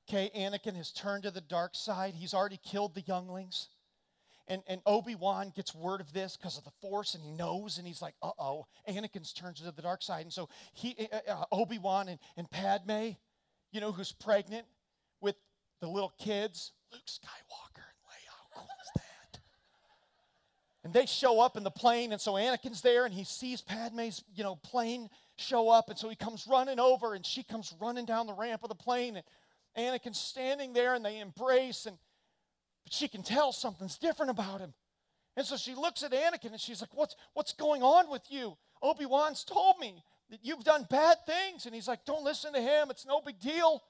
okay, 0.08 0.30
Anakin 0.36 0.76
has 0.76 0.92
turned 0.92 1.24
to 1.24 1.30
the 1.30 1.40
dark 1.40 1.74
side. 1.74 2.14
He's 2.14 2.32
already 2.32 2.60
killed 2.62 2.94
the 2.94 3.02
younglings. 3.02 3.68
And, 4.48 4.62
and 4.66 4.80
Obi-Wan 4.86 5.52
gets 5.54 5.74
word 5.74 6.00
of 6.00 6.12
this 6.12 6.36
because 6.36 6.58
of 6.58 6.64
the 6.64 6.72
Force, 6.80 7.14
and 7.14 7.22
he 7.22 7.30
knows, 7.30 7.78
and 7.78 7.86
he's 7.86 8.02
like, 8.02 8.14
uh-oh, 8.22 8.66
Anakin's 8.88 9.32
turned 9.32 9.56
to 9.56 9.70
the 9.70 9.82
dark 9.82 10.02
side. 10.02 10.22
And 10.22 10.32
so 10.32 10.48
he, 10.72 10.96
uh, 11.12 11.18
uh, 11.28 11.32
uh, 11.32 11.44
Obi-Wan 11.52 12.08
and, 12.08 12.18
and 12.36 12.50
Padme, 12.50 13.10
you 13.70 13.80
know, 13.80 13.92
who's 13.92 14.12
pregnant 14.12 14.66
with 15.20 15.36
the 15.80 15.86
little 15.86 16.12
kids, 16.18 16.72
Luke 16.92 17.06
Skywalker 17.06 17.86
and 17.86 18.00
Leia, 18.04 18.28
how 18.28 18.60
cool 18.60 18.68
is 18.82 18.90
that? 18.96 19.40
And 20.84 20.92
they 20.92 21.06
show 21.06 21.40
up 21.40 21.56
in 21.56 21.62
the 21.62 21.70
plane, 21.70 22.10
and 22.10 22.20
so 22.20 22.32
Anakin's 22.32 22.82
there, 22.82 23.04
and 23.04 23.14
he 23.14 23.24
sees 23.24 23.62
Padme's, 23.62 24.24
you 24.34 24.42
know, 24.42 24.56
plane 24.56 25.08
show 25.36 25.68
up, 25.68 25.88
and 25.88 25.98
so 25.98 26.08
he 26.08 26.16
comes 26.16 26.46
running 26.48 26.80
over, 26.80 27.14
and 27.14 27.24
she 27.24 27.44
comes 27.44 27.72
running 27.80 28.06
down 28.06 28.26
the 28.26 28.34
ramp 28.34 28.64
of 28.64 28.68
the 28.68 28.74
plane, 28.74 29.16
and 29.16 29.24
Anakin's 29.78 30.18
standing 30.18 30.72
there, 30.72 30.94
and 30.94 31.04
they 31.04 31.20
embrace, 31.20 31.86
and 31.86 31.96
but 32.84 32.92
she 32.92 33.08
can 33.08 33.22
tell 33.22 33.52
something's 33.52 33.98
different 33.98 34.30
about 34.30 34.60
him. 34.60 34.74
And 35.36 35.46
so 35.46 35.56
she 35.56 35.74
looks 35.74 36.02
at 36.02 36.12
Anakin 36.12 36.52
and 36.52 36.60
she's 36.60 36.80
like, 36.80 36.94
What's, 36.94 37.16
what's 37.34 37.52
going 37.52 37.82
on 37.82 38.10
with 38.10 38.22
you? 38.28 38.56
Obi 38.82 39.06
Wan's 39.06 39.44
told 39.44 39.78
me 39.78 40.02
that 40.30 40.40
you've 40.42 40.64
done 40.64 40.86
bad 40.90 41.18
things. 41.26 41.66
And 41.66 41.74
he's 41.74 41.88
like, 41.88 42.04
Don't 42.04 42.24
listen 42.24 42.52
to 42.52 42.60
him. 42.60 42.90
It's 42.90 43.06
no 43.06 43.20
big 43.20 43.38
deal. 43.40 43.82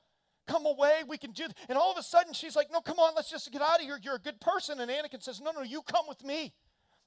Come 0.47 0.67
away. 0.67 1.03
We 1.09 1.19
can 1.19 1.33
do. 1.33 1.47
And 1.69 1.79
all 1.79 1.93
of 1.93 1.99
a 1.99 2.03
sudden, 2.03 2.33
she's 2.33 2.57
like, 2.57 2.69
No, 2.73 2.81
come 2.81 2.99
on. 2.99 3.15
Let's 3.17 3.31
just 3.31 3.51
get 3.51 3.63
out 3.63 3.77
of 3.77 3.83
here. 3.83 3.99
You're 4.01 4.17
a 4.17 4.21
good 4.21 4.41
person. 4.41 4.81
And 4.81 4.91
Anakin 4.91 5.23
says, 5.23 5.41
No, 5.41 5.51
no, 5.51 5.63
you 5.63 5.83
come 5.83 6.07
with 6.09 6.23
me. 6.25 6.53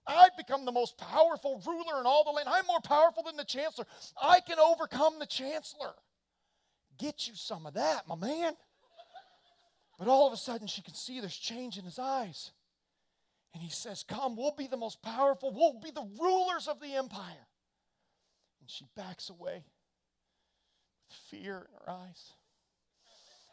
I've 0.07 0.37
become 0.37 0.65
the 0.65 0.71
most 0.71 0.97
powerful 0.97 1.61
ruler 1.65 1.99
in 1.99 2.05
all 2.05 2.23
the 2.23 2.31
land. 2.31 2.47
I'm 2.47 2.67
more 2.67 2.81
powerful 2.81 3.23
than 3.23 3.37
the 3.37 3.45
chancellor. 3.45 3.85
I 4.21 4.39
can 4.39 4.59
overcome 4.59 5.17
the 5.19 5.25
chancellor. 5.25 5.93
Get 6.99 7.27
you 7.27 7.33
some 7.35 7.65
of 7.65 7.73
that, 7.73 8.07
my 8.07 8.15
man. 8.15 8.53
But 9.97 10.07
all 10.07 10.27
of 10.27 10.33
a 10.33 10.37
sudden, 10.37 10.67
she 10.67 10.81
can 10.81 10.93
see 10.93 11.19
there's 11.19 11.37
change 11.37 11.77
in 11.77 11.85
his 11.85 11.99
eyes. 11.99 12.51
And 13.53 13.63
he 13.63 13.69
says, 13.69 14.03
Come, 14.03 14.35
we'll 14.35 14.55
be 14.57 14.67
the 14.67 14.77
most 14.77 15.01
powerful, 15.01 15.53
we'll 15.53 15.79
be 15.79 15.91
the 15.91 16.07
rulers 16.19 16.67
of 16.67 16.81
the 16.81 16.93
empire. 16.95 17.47
And 18.59 18.69
she 18.69 18.85
backs 18.95 19.29
away 19.29 19.63
with 21.07 21.17
fear 21.29 21.67
in 21.69 21.73
her 21.79 21.89
eyes 21.89 22.33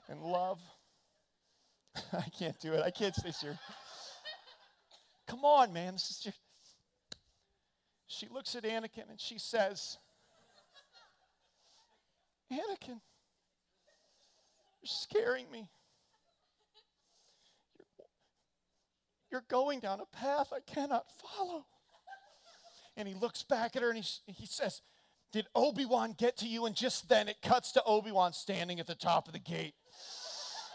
and 0.09 0.20
love. 0.20 0.61
I 2.12 2.28
can't 2.37 2.59
do 2.59 2.72
it. 2.72 2.83
I 2.83 2.90
can't 2.90 3.14
stay 3.14 3.31
serious. 3.31 3.61
Come 5.28 5.44
on, 5.44 5.72
man. 5.72 5.92
This 5.92 6.11
is 6.11 6.18
just. 6.18 6.38
She 8.07 8.26
looks 8.28 8.55
at 8.55 8.64
Anakin 8.64 9.09
and 9.09 9.20
she 9.20 9.38
says, 9.38 9.96
Anakin, 12.52 13.00
you're 14.81 14.85
scaring 14.85 15.50
me. 15.50 15.70
You're 19.33 19.45
going 19.49 19.81
down 19.81 19.99
a 20.01 20.16
path 20.16 20.53
I 20.55 20.61
cannot 20.61 21.07
follow. 21.23 21.64
And 22.99 23.09
he 23.09 23.14
looks 23.14 23.42
back 23.42 23.75
at 23.75 23.83
her 23.83 23.88
and 23.88 23.99
he, 23.99 24.33
he 24.33 24.45
says, 24.45 24.83
Did 25.33 25.47
Obi 25.55 25.87
Wan 25.87 26.14
get 26.16 26.37
to 26.38 26.47
you? 26.47 26.66
And 26.66 26.77
just 26.77 27.09
then 27.09 27.29
it 27.29 27.37
cuts 27.42 27.73
to 27.73 27.83
Obi 27.85 28.12
Wan 28.12 28.35
standing 28.35 28.79
at 28.79 28.87
the 28.87 28.95
top 28.95 29.27
of 29.27 29.33
the 29.33 29.38
gate. 29.38 29.73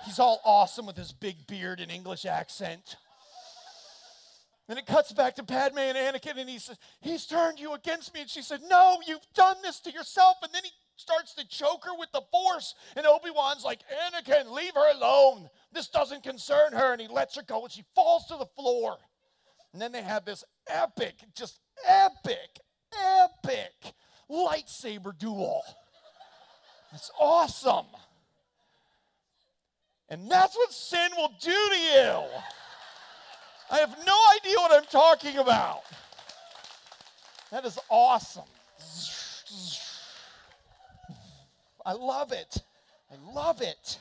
He's 0.05 0.17
all 0.17 0.41
awesome 0.43 0.87
with 0.87 0.97
his 0.97 1.13
big 1.13 1.45
beard 1.45 1.79
and 1.79 1.91
English 1.91 2.25
accent. 2.25 2.95
Then 4.67 4.79
it 4.79 4.87
cuts 4.87 5.13
back 5.13 5.35
to 5.35 5.43
Padme 5.43 5.77
and 5.77 5.97
Anakin, 5.97 6.37
and 6.37 6.49
he 6.49 6.59
says, 6.59 6.77
He's 6.99 7.27
turned 7.27 7.59
you 7.59 7.73
against 7.73 8.13
me. 8.13 8.21
And 8.21 8.29
she 8.29 8.41
said, 8.41 8.61
No, 8.67 8.97
you've 9.05 9.25
done 9.35 9.57
this 9.61 9.79
to 9.81 9.91
yourself. 9.91 10.37
And 10.41 10.51
then 10.51 10.63
he 10.63 10.71
starts 10.97 11.35
to 11.35 11.47
choke 11.47 11.85
her 11.85 11.97
with 11.97 12.11
the 12.11 12.21
force. 12.31 12.73
And 12.95 13.05
Obi 13.05 13.29
Wan's 13.29 13.63
like, 13.63 13.81
Anakin, 14.11 14.51
leave 14.51 14.73
her 14.73 14.91
alone. 14.93 15.49
This 15.71 15.87
doesn't 15.87 16.23
concern 16.23 16.73
her. 16.73 16.93
And 16.93 17.01
he 17.01 17.07
lets 17.07 17.35
her 17.35 17.43
go, 17.43 17.63
and 17.63 17.71
she 17.71 17.83
falls 17.95 18.25
to 18.27 18.37
the 18.37 18.47
floor. 18.55 18.97
And 19.73 19.81
then 19.81 19.91
they 19.91 20.01
have 20.01 20.25
this 20.25 20.43
epic, 20.67 21.15
just 21.35 21.59
epic, 21.85 22.59
epic 22.93 23.93
lightsaber 24.29 25.17
duel. 25.17 25.63
It's 26.93 27.11
awesome. 27.19 27.85
And 30.09 30.31
that's 30.31 30.55
what 30.55 30.71
sin 30.71 31.09
will 31.17 31.33
do 31.41 31.51
to 31.51 31.77
you. 31.77 32.23
I 33.69 33.79
have 33.79 33.95
no 34.05 34.17
idea 34.37 34.55
what 34.55 34.71
I'm 34.77 34.85
talking 34.89 35.37
about. 35.37 35.81
That 37.51 37.65
is 37.65 37.77
awesome. 37.89 38.43
I 41.85 41.93
love 41.93 42.31
it. 42.31 42.63
I 43.11 43.33
love 43.33 43.61
it. 43.61 43.99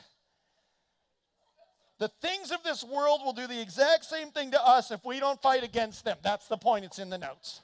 The 1.99 2.09
things 2.21 2.51
of 2.51 2.63
this 2.63 2.83
world 2.83 3.21
will 3.23 3.33
do 3.33 3.47
the 3.47 3.59
exact 3.59 4.05
same 4.05 4.29
thing 4.29 4.51
to 4.51 4.67
us 4.67 4.91
if 4.91 5.03
we 5.03 5.19
don't 5.19 5.41
fight 5.41 5.63
against 5.63 6.05
them. 6.05 6.17
That's 6.23 6.47
the 6.47 6.57
point. 6.57 6.85
It's 6.85 6.99
in 6.99 7.09
the 7.09 7.17
notes. 7.17 7.61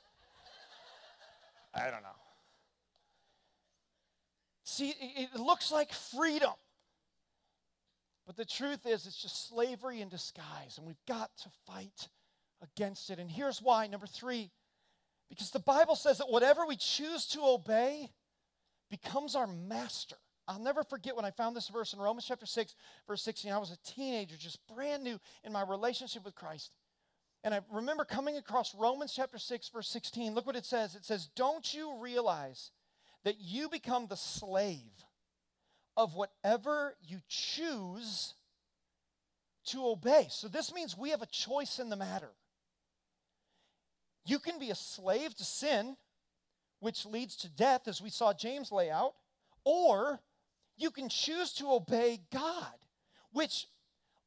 I 1.76 1.92
don't 1.92 2.02
know. 2.02 2.10
See, 4.64 4.94
it 5.00 5.40
looks 5.40 5.72
like 5.72 5.94
freedom. 5.94 6.54
But 8.26 8.38
the 8.38 8.46
truth 8.46 8.86
is, 8.86 9.06
it's 9.06 9.22
just 9.22 9.50
slavery 9.50 10.02
in 10.02 10.10
disguise, 10.10 10.78
and 10.78 10.88
we've 10.88 11.06
got 11.08 11.30
to 11.44 11.50
fight 11.68 12.08
against 12.62 13.10
it. 13.10 13.20
And 13.20 13.30
here's 13.30 13.62
why 13.62 13.86
number 13.88 14.08
three, 14.08 14.50
because 15.30 15.52
the 15.52 15.60
Bible 15.60 15.96
says 15.96 16.20
that 16.20 16.30
whatever 16.30 16.66
we 16.66 16.78
choose 16.78 17.28
to 17.28 17.42
obey, 17.42 18.10
becomes 18.90 19.36
our 19.36 19.48
master. 19.48 20.16
I'll 20.48 20.60
never 20.60 20.84
forget 20.84 21.16
when 21.16 21.26
I 21.26 21.32
found 21.32 21.56
this 21.56 21.70
verse 21.70 21.94
in 21.94 22.00
Romans 22.00 22.26
chapter 22.28 22.46
6, 22.46 22.76
verse 23.08 23.22
16. 23.22 23.52
I 23.52 23.58
was 23.58 23.72
a 23.72 23.92
teenager, 23.92 24.36
just 24.38 24.60
brand 24.68 25.04
new 25.04 25.20
in 25.44 25.54
my 25.54 25.64
relationship 25.64 26.26
with 26.26 26.36
Christ. 26.36 26.76
And 27.44 27.54
I 27.54 27.62
remember 27.72 28.06
coming 28.06 28.38
across 28.38 28.76
Romans 28.76 29.14
chapter 29.16 29.38
6, 29.38 29.70
verse 29.70 29.90
16. 29.90 30.34
Look 30.34 30.46
what 30.46 30.56
it 30.56 30.66
says. 30.66 30.96
It 30.96 31.06
says, 31.06 31.30
Don't 31.36 31.74
you 31.74 31.98
realize 32.00 32.72
that 33.24 33.40
you 33.40 33.70
become 33.70 34.08
the 34.08 34.18
slave 34.18 35.06
of 35.96 36.16
whatever 36.16 36.96
you 37.06 37.20
choose 37.28 38.34
to 39.68 39.86
obey? 39.86 40.28
So 40.30 40.48
this 40.48 40.74
means 40.74 40.98
we 40.98 41.12
have 41.12 41.22
a 41.22 41.28
choice 41.28 41.80
in 41.80 41.90
the 41.90 41.96
matter. 41.96 42.32
You 44.26 44.40
can 44.40 44.60
be 44.60 44.72
a 44.72 44.76
slave 44.76 45.36
to 45.36 45.44
sin 45.44 45.98
which 46.80 47.06
leads 47.06 47.38
to 47.38 47.50
death, 47.50 47.88
as 47.88 48.02
we 48.02 48.10
saw 48.10 48.34
James 48.34 48.70
lay 48.70 48.90
out, 48.90 49.14
or 49.64 50.20
you 50.78 50.92
can 50.92 51.10
choose 51.10 51.54
to 51.54 51.72
obey 51.72 52.20
God, 52.32 52.74
which 53.32 53.68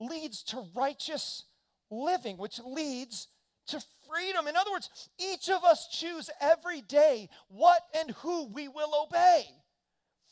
leads 0.01 0.43
to 0.45 0.65
righteous 0.75 1.45
living, 1.91 2.37
which 2.37 2.61
leads 2.65 3.29
to 3.69 3.83
freedom. 4.09 4.47
In 4.47 4.57
other 4.57 4.71
words, 4.71 5.09
each 5.19 5.49
of 5.49 5.65
us 5.65 5.89
choose 5.89 6.31
every 6.41 6.81
day 6.83 7.29
what 7.49 7.83
and 7.99 8.11
who 8.23 8.47
we 8.47 8.69
will 8.69 8.93
obey. 9.07 9.47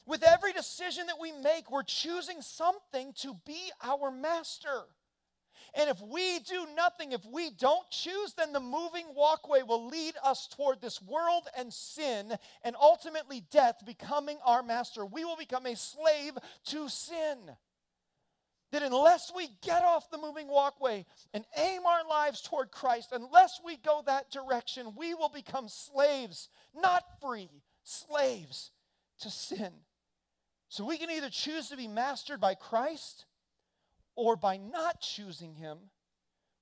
With 0.06 0.22
every 0.22 0.52
decision 0.52 1.06
that 1.06 1.20
we 1.20 1.32
make, 1.32 1.70
we're 1.70 1.82
choosing 1.82 2.42
something 2.42 3.14
to 3.20 3.36
be 3.46 3.70
our 3.82 4.10
master. 4.10 4.84
And 5.74 5.90
if 5.90 6.00
we 6.00 6.38
do 6.40 6.66
nothing, 6.76 7.12
if 7.12 7.24
we 7.24 7.50
don't 7.50 7.88
choose, 7.90 8.34
then 8.34 8.52
the 8.52 8.60
moving 8.60 9.06
walkway 9.14 9.62
will 9.62 9.86
lead 9.88 10.14
us 10.22 10.46
toward 10.48 10.80
this 10.80 11.02
world 11.02 11.48
and 11.56 11.72
sin 11.72 12.36
and 12.62 12.76
ultimately 12.80 13.42
death 13.50 13.82
becoming 13.84 14.38
our 14.44 14.62
master. 14.62 15.04
We 15.04 15.24
will 15.24 15.36
become 15.36 15.66
a 15.66 15.76
slave 15.76 16.34
to 16.66 16.88
sin. 16.88 17.38
That 18.72 18.82
unless 18.82 19.32
we 19.34 19.48
get 19.62 19.84
off 19.84 20.10
the 20.10 20.18
moving 20.18 20.48
walkway 20.48 21.06
and 21.32 21.44
aim 21.56 21.86
our 21.86 22.06
lives 22.08 22.40
toward 22.40 22.72
Christ, 22.72 23.10
unless 23.12 23.60
we 23.64 23.76
go 23.76 24.02
that 24.06 24.30
direction, 24.30 24.94
we 24.96 25.14
will 25.14 25.28
become 25.28 25.68
slaves, 25.68 26.48
not 26.74 27.04
free, 27.20 27.50
slaves 27.84 28.72
to 29.20 29.30
sin. 29.30 29.72
So 30.68 30.84
we 30.84 30.98
can 30.98 31.10
either 31.10 31.30
choose 31.30 31.68
to 31.68 31.76
be 31.76 31.86
mastered 31.86 32.40
by 32.40 32.54
Christ 32.54 33.26
or 34.16 34.36
by 34.36 34.56
not 34.56 35.00
choosing 35.00 35.54
Him, 35.54 35.78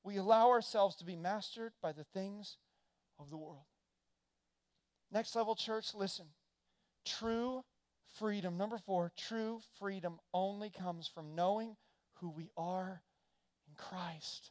we 0.05 0.17
allow 0.17 0.51
ourselves 0.51 0.97
to 0.97 1.05
be 1.05 1.17
mastered 1.17 1.73
by 1.83 1.93
the 1.93 2.05
things 2.05 2.57
of 3.19 3.31
the 3.31 3.37
world. 3.37 3.67
Next 5.13 5.37
level, 5.37 5.55
church, 5.55 5.95
listen. 5.95 6.27
True 7.05 7.65
freedom, 8.19 8.57
number 8.57 8.79
four, 8.79 9.13
true 9.17 9.61
freedom 9.79 10.19
only 10.33 10.71
comes 10.71 11.07
from 11.07 11.35
knowing 11.35 11.77
who 12.21 12.31
we 12.31 12.51
are 12.57 13.03
in 13.69 13.75
Christ. 13.77 14.51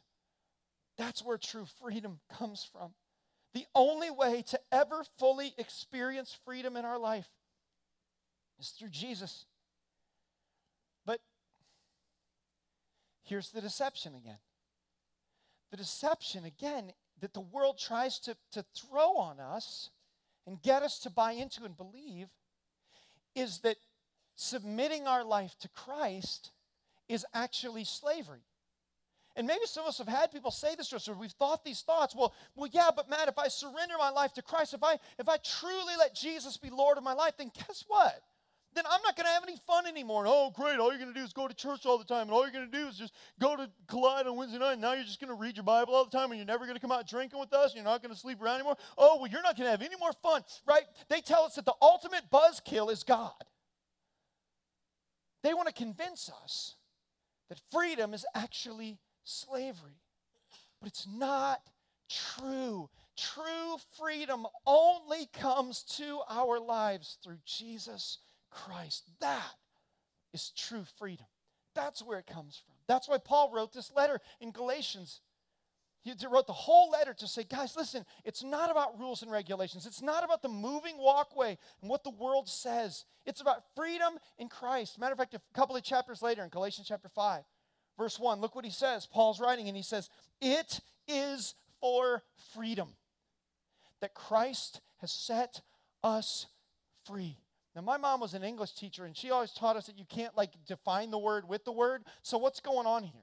That's 0.96 1.24
where 1.24 1.38
true 1.38 1.66
freedom 1.80 2.20
comes 2.38 2.68
from. 2.70 2.92
The 3.54 3.66
only 3.74 4.10
way 4.10 4.42
to 4.48 4.60
ever 4.70 5.04
fully 5.18 5.54
experience 5.58 6.36
freedom 6.44 6.76
in 6.76 6.84
our 6.84 6.98
life 6.98 7.28
is 8.58 8.70
through 8.70 8.90
Jesus. 8.90 9.46
Here's 13.22 13.50
the 13.50 13.60
deception 13.60 14.14
again. 14.14 14.38
The 15.70 15.76
deception, 15.76 16.44
again, 16.44 16.92
that 17.20 17.34
the 17.34 17.40
world 17.40 17.78
tries 17.78 18.18
to, 18.20 18.36
to 18.52 18.64
throw 18.74 19.16
on 19.16 19.40
us 19.40 19.90
and 20.46 20.60
get 20.60 20.82
us 20.82 20.98
to 21.00 21.10
buy 21.10 21.32
into 21.32 21.64
and 21.64 21.76
believe 21.76 22.28
is 23.34 23.60
that 23.60 23.76
submitting 24.34 25.06
our 25.06 25.24
life 25.24 25.54
to 25.60 25.68
Christ 25.68 26.50
is 27.08 27.24
actually 27.32 27.84
slavery. 27.84 28.44
And 29.34 29.46
maybe 29.46 29.64
some 29.64 29.84
of 29.84 29.88
us 29.88 29.98
have 29.98 30.08
had 30.08 30.30
people 30.30 30.50
say 30.50 30.74
this 30.74 30.88
to 30.88 30.96
us, 30.96 31.08
or 31.08 31.14
we've 31.14 31.30
thought 31.30 31.64
these 31.64 31.80
thoughts. 31.80 32.14
Well, 32.14 32.34
well, 32.54 32.68
yeah, 32.70 32.90
but 32.94 33.08
Matt, 33.08 33.28
if 33.28 33.38
I 33.38 33.48
surrender 33.48 33.94
my 33.98 34.10
life 34.10 34.34
to 34.34 34.42
Christ, 34.42 34.74
if 34.74 34.82
I 34.82 34.98
if 35.18 35.28
I 35.28 35.38
truly 35.38 35.94
let 35.98 36.14
Jesus 36.14 36.58
be 36.58 36.68
Lord 36.68 36.98
of 36.98 37.04
my 37.04 37.14
life, 37.14 37.34
then 37.38 37.50
guess 37.54 37.84
what? 37.88 38.22
Then 38.74 38.84
I'm 38.90 39.00
not 39.04 39.16
going 39.16 39.26
to 39.26 39.32
have 39.32 39.42
any 39.42 39.56
fun 39.66 39.86
anymore. 39.86 40.24
Oh, 40.26 40.50
great. 40.54 40.78
All 40.78 40.90
you're 40.90 40.98
going 40.98 41.12
to 41.12 41.18
do 41.18 41.24
is 41.24 41.32
go 41.32 41.46
to 41.46 41.54
church 41.54 41.84
all 41.84 41.98
the 41.98 42.04
time. 42.04 42.22
And 42.22 42.30
all 42.30 42.42
you're 42.42 42.52
going 42.52 42.70
to 42.70 42.78
do 42.78 42.88
is 42.88 42.96
just 42.96 43.12
go 43.40 43.56
to 43.56 43.70
Collide 43.86 44.26
on 44.26 44.36
Wednesday 44.36 44.58
night. 44.58 44.72
And 44.72 44.80
now 44.80 44.92
you're 44.94 45.04
just 45.04 45.20
going 45.20 45.28
to 45.28 45.40
read 45.40 45.56
your 45.56 45.64
Bible 45.64 45.94
all 45.94 46.04
the 46.04 46.10
time. 46.10 46.30
And 46.30 46.38
you're 46.38 46.46
never 46.46 46.64
going 46.64 46.76
to 46.76 46.80
come 46.80 46.92
out 46.92 47.06
drinking 47.06 47.38
with 47.38 47.52
us. 47.52 47.72
And 47.72 47.76
you're 47.76 47.84
not 47.84 48.02
going 48.02 48.14
to 48.14 48.18
sleep 48.18 48.40
around 48.40 48.56
anymore. 48.56 48.76
Oh, 48.96 49.18
well, 49.20 49.30
you're 49.30 49.42
not 49.42 49.56
going 49.56 49.66
to 49.66 49.70
have 49.70 49.82
any 49.82 49.96
more 49.96 50.12
fun, 50.22 50.42
right? 50.66 50.84
They 51.08 51.20
tell 51.20 51.44
us 51.44 51.54
that 51.56 51.64
the 51.64 51.74
ultimate 51.82 52.30
buzzkill 52.32 52.90
is 52.90 53.04
God. 53.04 53.32
They 55.42 55.54
want 55.54 55.68
to 55.68 55.74
convince 55.74 56.30
us 56.42 56.76
that 57.48 57.60
freedom 57.70 58.14
is 58.14 58.24
actually 58.34 58.98
slavery. 59.24 60.00
But 60.80 60.88
it's 60.88 61.06
not 61.06 61.60
true. 62.08 62.88
True 63.16 63.76
freedom 63.98 64.46
only 64.66 65.26
comes 65.32 65.82
to 65.96 66.20
our 66.28 66.58
lives 66.58 67.18
through 67.22 67.38
Jesus 67.44 68.18
Christ. 68.52 69.04
That 69.20 69.54
is 70.32 70.52
true 70.56 70.84
freedom. 70.98 71.26
That's 71.74 72.02
where 72.02 72.18
it 72.18 72.26
comes 72.26 72.62
from. 72.64 72.74
That's 72.86 73.08
why 73.08 73.18
Paul 73.18 73.50
wrote 73.52 73.72
this 73.72 73.92
letter 73.94 74.20
in 74.40 74.52
Galatians. 74.52 75.20
He 76.02 76.12
wrote 76.28 76.48
the 76.48 76.52
whole 76.52 76.90
letter 76.90 77.14
to 77.14 77.28
say, 77.28 77.44
guys, 77.44 77.76
listen, 77.76 78.04
it's 78.24 78.42
not 78.42 78.70
about 78.70 78.98
rules 78.98 79.22
and 79.22 79.30
regulations. 79.30 79.86
It's 79.86 80.02
not 80.02 80.24
about 80.24 80.42
the 80.42 80.48
moving 80.48 80.98
walkway 80.98 81.56
and 81.80 81.88
what 81.88 82.02
the 82.02 82.10
world 82.10 82.48
says. 82.48 83.04
It's 83.24 83.40
about 83.40 83.62
freedom 83.76 84.14
in 84.36 84.48
Christ. 84.48 84.98
Matter 84.98 85.12
of 85.12 85.18
fact, 85.18 85.34
a 85.34 85.40
couple 85.54 85.76
of 85.76 85.84
chapters 85.84 86.20
later 86.20 86.42
in 86.42 86.48
Galatians 86.48 86.88
chapter 86.88 87.08
5, 87.08 87.44
verse 87.96 88.18
1, 88.18 88.40
look 88.40 88.56
what 88.56 88.64
he 88.64 88.70
says. 88.72 89.06
Paul's 89.06 89.38
writing, 89.40 89.68
and 89.68 89.76
he 89.76 89.82
says, 89.82 90.10
It 90.40 90.80
is 91.06 91.54
for 91.80 92.24
freedom 92.52 92.88
that 94.00 94.12
Christ 94.12 94.80
has 95.00 95.12
set 95.12 95.60
us 96.02 96.46
free. 97.06 97.38
Now, 97.74 97.82
my 97.82 97.96
mom 97.96 98.20
was 98.20 98.34
an 98.34 98.42
English 98.42 98.72
teacher, 98.72 99.06
and 99.06 99.16
she 99.16 99.30
always 99.30 99.52
taught 99.52 99.76
us 99.76 99.86
that 99.86 99.98
you 99.98 100.04
can't 100.04 100.36
like 100.36 100.50
define 100.66 101.10
the 101.10 101.18
word 101.18 101.48
with 101.48 101.64
the 101.64 101.72
word. 101.72 102.04
So, 102.22 102.36
what's 102.36 102.60
going 102.60 102.86
on 102.86 103.02
here? 103.02 103.22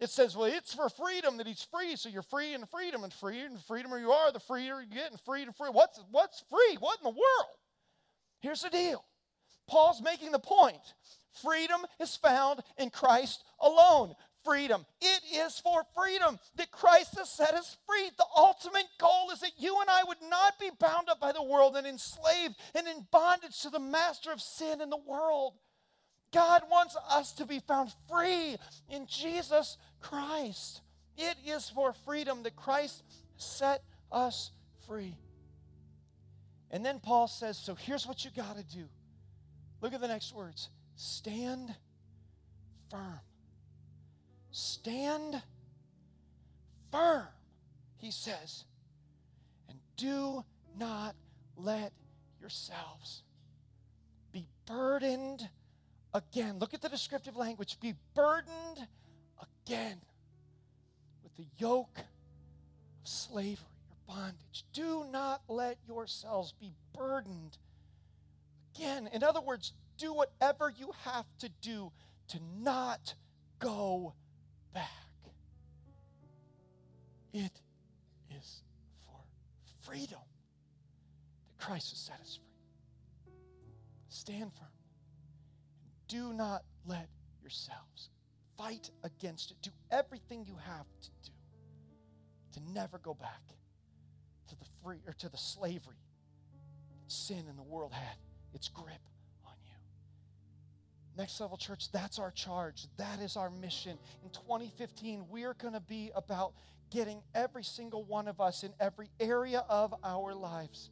It 0.00 0.08
says, 0.08 0.34
well, 0.34 0.46
it's 0.46 0.72
for 0.72 0.88
freedom 0.88 1.36
that 1.36 1.46
he's 1.46 1.66
free, 1.70 1.94
so 1.94 2.08
you're 2.08 2.22
free 2.22 2.54
in 2.54 2.64
freedom, 2.64 3.04
and 3.04 3.12
free 3.12 3.40
and 3.40 3.62
freedom 3.62 3.92
you 4.00 4.10
are, 4.10 4.32
the 4.32 4.40
freer 4.40 4.80
you 4.80 4.86
get, 4.86 5.10
and 5.10 5.20
free 5.20 5.42
and 5.42 5.54
free. 5.54 5.68
What's, 5.70 6.02
what's 6.10 6.42
free? 6.48 6.78
What 6.80 6.98
in 6.98 7.04
the 7.04 7.10
world? 7.10 7.56
Here's 8.40 8.62
the 8.62 8.70
deal 8.70 9.04
Paul's 9.68 10.02
making 10.02 10.32
the 10.32 10.38
point 10.38 10.80
freedom 11.42 11.82
is 12.00 12.16
found 12.16 12.60
in 12.78 12.88
Christ 12.88 13.44
alone 13.60 14.14
freedom. 14.44 14.84
It 15.00 15.22
is 15.32 15.58
for 15.58 15.82
freedom 15.96 16.38
that 16.56 16.70
Christ 16.70 17.18
has 17.18 17.28
set 17.30 17.54
us 17.54 17.76
free. 17.86 18.10
The 18.16 18.24
ultimate 18.36 18.86
goal 18.98 19.30
is 19.32 19.40
that 19.40 19.52
you 19.58 19.80
and 19.80 19.90
I 19.90 20.04
would 20.04 20.22
not 20.28 20.58
be 20.58 20.70
bound 20.78 21.08
up 21.08 21.20
by 21.20 21.32
the 21.32 21.42
world 21.42 21.76
and 21.76 21.86
enslaved 21.86 22.56
and 22.74 22.86
in 22.86 23.06
bondage 23.10 23.60
to 23.62 23.70
the 23.70 23.78
master 23.78 24.32
of 24.32 24.40
sin 24.40 24.80
in 24.80 24.90
the 24.90 24.96
world. 24.96 25.54
God 26.32 26.62
wants 26.70 26.96
us 27.10 27.32
to 27.32 27.46
be 27.46 27.58
found 27.58 27.90
free 28.08 28.56
in 28.88 29.06
Jesus 29.06 29.76
Christ. 30.00 30.80
It 31.16 31.36
is 31.44 31.68
for 31.68 31.92
freedom 31.92 32.42
that 32.44 32.56
Christ 32.56 33.02
set 33.36 33.82
us 34.12 34.52
free. 34.86 35.16
And 36.70 36.86
then 36.86 37.00
Paul 37.00 37.26
says, 37.26 37.58
So 37.58 37.74
here's 37.74 38.06
what 38.06 38.24
you 38.24 38.30
got 38.30 38.56
to 38.56 38.64
do. 38.64 38.84
Look 39.80 39.92
at 39.92 40.00
the 40.00 40.08
next 40.08 40.34
words 40.34 40.68
stand 40.96 41.74
firm. 42.90 43.20
Stand 44.52 45.42
firm, 46.90 47.28
he 47.96 48.10
says, 48.10 48.64
and 49.68 49.78
do 49.96 50.44
not 50.78 51.14
let 51.56 51.92
yourselves 52.40 53.22
be 54.32 54.46
burdened 54.66 55.48
again. 56.12 56.58
Look 56.58 56.74
at 56.74 56.80
the 56.80 56.88
descriptive 56.88 57.36
language 57.36 57.78
be 57.80 57.94
burdened 58.14 58.88
again 59.40 60.00
with 61.22 61.36
the 61.36 61.46
yoke 61.58 61.98
of 61.98 63.08
slavery 63.08 63.66
or 63.90 64.14
bondage. 64.14 64.64
Do 64.72 65.04
not 65.10 65.42
let 65.48 65.78
yourselves 65.86 66.54
be 66.58 66.72
burdened 66.92 67.58
again. 68.74 69.08
In 69.12 69.22
other 69.22 69.40
words, 69.40 69.72
do 69.96 70.12
whatever 70.12 70.72
you 70.76 70.92
have 71.04 71.26
to 71.38 71.48
do 71.60 71.92
to 72.28 72.40
not 72.58 73.14
go 73.58 74.14
back. 74.72 74.90
It 77.32 77.60
is 78.36 78.62
for 79.06 79.20
freedom 79.82 80.18
that 81.46 81.64
Christ 81.64 81.90
has 81.90 81.98
set 81.98 82.20
us 82.20 82.38
free. 82.42 83.32
Stand 84.08 84.52
firm. 84.52 84.68
And 85.82 85.92
do 86.08 86.32
not 86.32 86.64
let 86.84 87.08
yourselves 87.40 88.10
fight 88.58 88.90
against 89.04 89.50
it. 89.50 89.56
Do 89.62 89.70
everything 89.90 90.44
you 90.44 90.56
have 90.66 90.86
to 91.02 91.08
do 91.24 91.32
to 92.54 92.72
never 92.72 92.98
go 92.98 93.14
back 93.14 93.42
to 94.48 94.56
the 94.56 94.66
free 94.82 94.98
or 95.06 95.12
to 95.14 95.28
the 95.28 95.38
slavery 95.38 96.02
that 96.90 97.12
sin 97.12 97.44
in 97.48 97.56
the 97.56 97.62
world 97.62 97.92
had 97.92 98.16
its 98.52 98.68
grip 98.68 99.00
Next 101.20 101.38
Level 101.38 101.58
Church, 101.58 101.92
that's 101.92 102.18
our 102.18 102.30
charge. 102.30 102.86
That 102.96 103.20
is 103.20 103.36
our 103.36 103.50
mission. 103.50 103.98
In 104.24 104.30
2015, 104.30 105.26
we're 105.28 105.52
going 105.52 105.74
to 105.74 105.80
be 105.80 106.10
about 106.16 106.54
getting 106.90 107.20
every 107.34 107.62
single 107.62 108.04
one 108.04 108.26
of 108.26 108.40
us 108.40 108.64
in 108.64 108.72
every 108.80 109.10
area 109.20 109.62
of 109.68 109.94
our 110.02 110.34
lives 110.34 110.88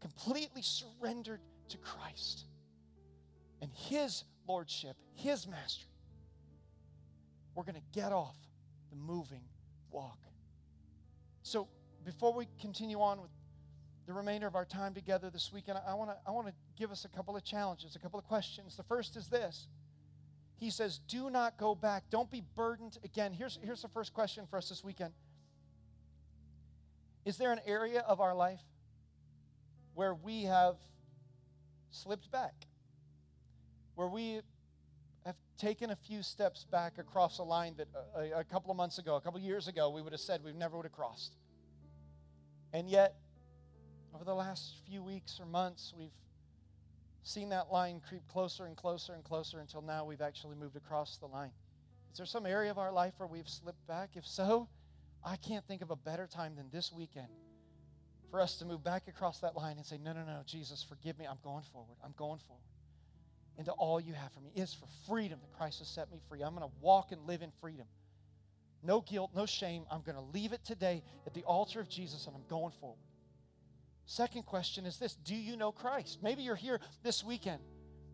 completely 0.00 0.62
surrendered 0.62 1.40
to 1.70 1.76
Christ 1.78 2.44
and 3.60 3.72
His 3.74 4.22
Lordship, 4.46 4.96
His 5.12 5.48
mastery. 5.48 5.90
We're 7.56 7.64
going 7.64 7.74
to 7.74 7.98
get 8.00 8.12
off 8.12 8.36
the 8.90 8.96
moving 8.96 9.42
walk. 9.90 10.20
So, 11.42 11.66
before 12.04 12.32
we 12.32 12.46
continue 12.60 13.00
on 13.00 13.20
with 13.20 13.30
the 14.06 14.12
remainder 14.12 14.46
of 14.46 14.54
our 14.54 14.64
time 14.64 14.94
together 14.94 15.30
this 15.30 15.52
weekend, 15.52 15.78
I 15.84 15.94
want 15.94 16.10
to 16.10 16.16
I 16.26 16.30
want 16.30 16.46
to 16.46 16.54
give 16.82 16.90
us 16.90 17.04
a 17.04 17.08
couple 17.08 17.36
of 17.36 17.44
challenges, 17.44 17.94
a 17.94 17.98
couple 17.98 18.18
of 18.18 18.26
questions. 18.26 18.76
The 18.76 18.82
first 18.82 19.16
is 19.16 19.28
this. 19.28 19.68
He 20.58 20.70
says, 20.70 20.98
"Do 20.98 21.30
not 21.30 21.56
go 21.56 21.74
back. 21.74 22.04
Don't 22.10 22.30
be 22.30 22.42
burdened 22.56 22.98
again." 23.04 23.32
Here's 23.32 23.58
here's 23.62 23.82
the 23.82 23.88
first 23.88 24.12
question 24.12 24.46
for 24.50 24.56
us 24.56 24.68
this 24.68 24.82
weekend. 24.82 25.12
Is 27.24 27.36
there 27.36 27.52
an 27.52 27.60
area 27.66 28.00
of 28.00 28.20
our 28.20 28.34
life 28.34 28.62
where 29.94 30.14
we 30.14 30.42
have 30.44 30.76
slipped 31.90 32.30
back? 32.30 32.54
where 33.94 34.08
we 34.08 34.40
have 35.24 35.36
taken 35.58 35.90
a 35.90 35.96
few 35.96 36.22
steps 36.22 36.64
back 36.64 36.98
across 36.98 37.38
a 37.38 37.42
line 37.42 37.74
that 37.76 37.88
uh, 37.94 38.20
a, 38.20 38.40
a 38.40 38.44
couple 38.44 38.70
of 38.70 38.76
months 38.76 38.98
ago, 38.98 39.16
a 39.16 39.20
couple 39.20 39.38
of 39.38 39.44
years 39.44 39.68
ago, 39.68 39.90
we 39.90 40.02
would 40.02 40.12
have 40.12 40.20
said 40.20 40.42
we 40.42 40.52
never 40.52 40.76
would 40.76 40.86
have 40.86 40.92
crossed. 40.92 41.36
And 42.72 42.88
yet, 42.88 43.16
over 44.14 44.24
the 44.24 44.34
last 44.34 44.76
few 44.88 45.02
weeks 45.02 45.38
or 45.38 45.46
months, 45.46 45.92
we've 45.96 46.10
seen 47.22 47.50
that 47.50 47.70
line 47.70 48.00
creep 48.06 48.26
closer 48.28 48.66
and 48.66 48.76
closer 48.76 49.14
and 49.14 49.24
closer 49.24 49.60
until 49.60 49.82
now 49.82 50.04
we've 50.04 50.20
actually 50.20 50.56
moved 50.56 50.76
across 50.76 51.16
the 51.18 51.26
line. 51.26 51.52
Is 52.10 52.18
there 52.18 52.26
some 52.26 52.46
area 52.46 52.70
of 52.70 52.78
our 52.78 52.92
life 52.92 53.14
where 53.16 53.26
we've 53.26 53.48
slipped 53.48 53.86
back? 53.86 54.10
If 54.14 54.26
so, 54.26 54.68
I 55.24 55.36
can't 55.36 55.66
think 55.66 55.82
of 55.82 55.90
a 55.90 55.96
better 55.96 56.26
time 56.26 56.56
than 56.56 56.66
this 56.72 56.92
weekend 56.92 57.28
for 58.30 58.40
us 58.40 58.56
to 58.56 58.64
move 58.64 58.82
back 58.82 59.08
across 59.08 59.40
that 59.40 59.56
line 59.56 59.76
and 59.76 59.86
say, 59.86 59.98
No, 60.02 60.12
no, 60.12 60.24
no, 60.24 60.42
Jesus, 60.46 60.82
forgive 60.82 61.18
me. 61.18 61.26
I'm 61.26 61.38
going 61.42 61.64
forward. 61.72 61.96
I'm 62.04 62.14
going 62.16 62.40
forward 62.46 62.64
into 63.58 63.72
all 63.72 64.00
you 64.00 64.14
have 64.14 64.32
for 64.32 64.40
me. 64.40 64.50
It's 64.54 64.74
for 64.74 64.86
freedom 65.06 65.38
that 65.40 65.56
Christ 65.56 65.80
has 65.80 65.88
set 65.88 66.10
me 66.10 66.18
free. 66.28 66.42
I'm 66.42 66.54
going 66.54 66.68
to 66.68 66.74
walk 66.80 67.12
and 67.12 67.26
live 67.26 67.42
in 67.42 67.50
freedom. 67.60 67.86
No 68.82 69.00
guilt, 69.02 69.30
no 69.34 69.46
shame. 69.46 69.84
I'm 69.90 70.02
going 70.02 70.16
to 70.16 70.24
leave 70.32 70.52
it 70.52 70.64
today 70.64 71.02
at 71.26 71.34
the 71.34 71.42
altar 71.42 71.80
of 71.80 71.88
Jesus 71.88 72.26
and 72.26 72.34
I'm 72.34 72.44
going 72.48 72.72
forward. 72.80 72.98
Second 74.06 74.44
question 74.44 74.86
is 74.86 74.98
this 74.98 75.14
Do 75.14 75.34
you 75.34 75.56
know 75.56 75.72
Christ? 75.72 76.18
Maybe 76.22 76.42
you're 76.42 76.56
here 76.56 76.80
this 77.02 77.24
weekend 77.24 77.60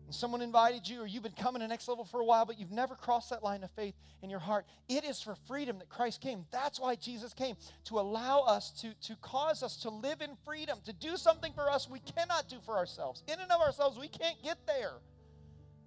and 0.09 0.15
someone 0.15 0.41
invited 0.41 0.89
you, 0.89 1.01
or 1.01 1.05
you've 1.05 1.21
been 1.21 1.33
coming 1.33 1.61
to 1.61 1.67
next 1.67 1.87
level 1.87 2.03
for 2.03 2.19
a 2.19 2.25
while, 2.25 2.43
but 2.43 2.59
you've 2.59 2.71
never 2.71 2.95
crossed 2.95 3.29
that 3.29 3.43
line 3.43 3.63
of 3.63 3.69
faith 3.69 3.93
in 4.23 4.31
your 4.31 4.39
heart. 4.39 4.65
It 4.87 5.03
is 5.03 5.21
for 5.21 5.35
freedom 5.47 5.77
that 5.77 5.87
Christ 5.87 6.19
came. 6.19 6.47
That's 6.49 6.79
why 6.79 6.95
Jesus 6.95 7.31
came 7.31 7.57
to 7.83 7.99
allow 7.99 8.39
us 8.39 8.71
to, 8.81 8.95
to 9.03 9.15
cause 9.17 9.61
us 9.61 9.77
to 9.83 9.91
live 9.91 10.21
in 10.21 10.31
freedom, 10.43 10.79
to 10.85 10.93
do 10.93 11.15
something 11.15 11.53
for 11.53 11.69
us 11.69 11.87
we 11.87 11.99
cannot 11.99 12.49
do 12.49 12.55
for 12.65 12.75
ourselves. 12.75 13.21
In 13.27 13.39
and 13.39 13.51
of 13.51 13.61
ourselves, 13.61 13.99
we 13.99 14.07
can't 14.07 14.41
get 14.43 14.57
there. 14.65 14.93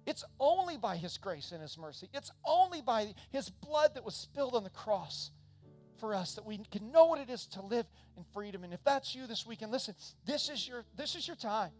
It's 0.05 0.23
only 0.39 0.77
by 0.77 0.95
His 0.95 1.17
grace 1.17 1.51
and 1.51 1.61
His 1.61 1.77
mercy. 1.77 2.07
It's 2.13 2.31
only 2.45 2.79
by 2.79 3.15
His 3.29 3.49
blood 3.49 3.93
that 3.95 4.05
was 4.05 4.15
spilled 4.15 4.55
on 4.55 4.63
the 4.63 4.69
cross 4.69 5.31
for 6.03 6.13
us 6.13 6.35
that 6.35 6.45
we 6.45 6.59
can 6.69 6.91
know 6.91 7.05
what 7.05 7.21
it 7.21 7.29
is 7.29 7.45
to 7.45 7.61
live 7.61 7.85
in 8.17 8.25
freedom. 8.33 8.65
And 8.65 8.73
if 8.73 8.83
that's 8.83 9.15
you 9.15 9.25
this 9.25 9.47
weekend, 9.47 9.71
listen, 9.71 9.95
this 10.25 10.49
is 10.49 10.67
your 10.67 10.83
this 10.97 11.15
is 11.15 11.25
your 11.25 11.37
time. 11.37 11.71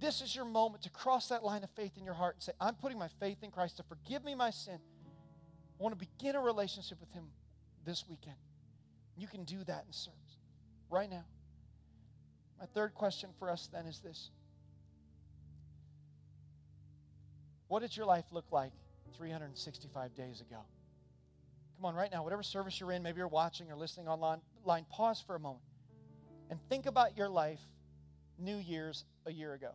This 0.00 0.20
is 0.20 0.34
your 0.34 0.44
moment 0.44 0.82
to 0.82 0.90
cross 0.90 1.28
that 1.28 1.44
line 1.44 1.62
of 1.62 1.70
faith 1.70 1.92
in 1.96 2.04
your 2.04 2.14
heart 2.14 2.34
and 2.34 2.42
say, 2.42 2.52
I'm 2.60 2.74
putting 2.74 2.98
my 2.98 3.06
faith 3.20 3.44
in 3.44 3.52
Christ 3.52 3.76
to 3.76 3.84
forgive 3.84 4.24
me 4.24 4.34
my 4.34 4.50
sin. 4.50 4.74
I 4.74 5.82
want 5.82 5.96
to 5.96 6.04
begin 6.04 6.34
a 6.34 6.40
relationship 6.40 6.98
with 6.98 7.12
Him 7.12 7.26
this 7.86 8.04
weekend. 8.08 8.34
You 9.16 9.28
can 9.28 9.44
do 9.44 9.62
that 9.68 9.84
in 9.86 9.92
service 9.92 10.40
right 10.90 11.08
now. 11.08 11.24
My 12.58 12.66
third 12.66 12.92
question 12.92 13.30
for 13.38 13.50
us 13.50 13.68
then 13.72 13.86
is 13.86 14.00
this 14.00 14.30
What 17.68 17.82
did 17.82 17.96
your 17.96 18.06
life 18.06 18.24
look 18.32 18.50
like 18.50 18.72
365 19.16 20.12
days 20.16 20.40
ago? 20.40 20.58
Come 21.76 21.86
on, 21.86 21.94
right 21.94 22.10
now, 22.10 22.22
whatever 22.22 22.42
service 22.42 22.80
you're 22.80 22.92
in, 22.92 23.02
maybe 23.02 23.18
you're 23.18 23.28
watching 23.28 23.70
or 23.70 23.76
listening 23.76 24.08
online, 24.08 24.40
pause 24.90 25.20
for 25.20 25.34
a 25.34 25.40
moment 25.40 25.64
and 26.50 26.58
think 26.68 26.86
about 26.86 27.16
your 27.16 27.28
life 27.28 27.60
New 28.38 28.56
Year's 28.56 29.04
a 29.26 29.32
year 29.32 29.54
ago. 29.54 29.70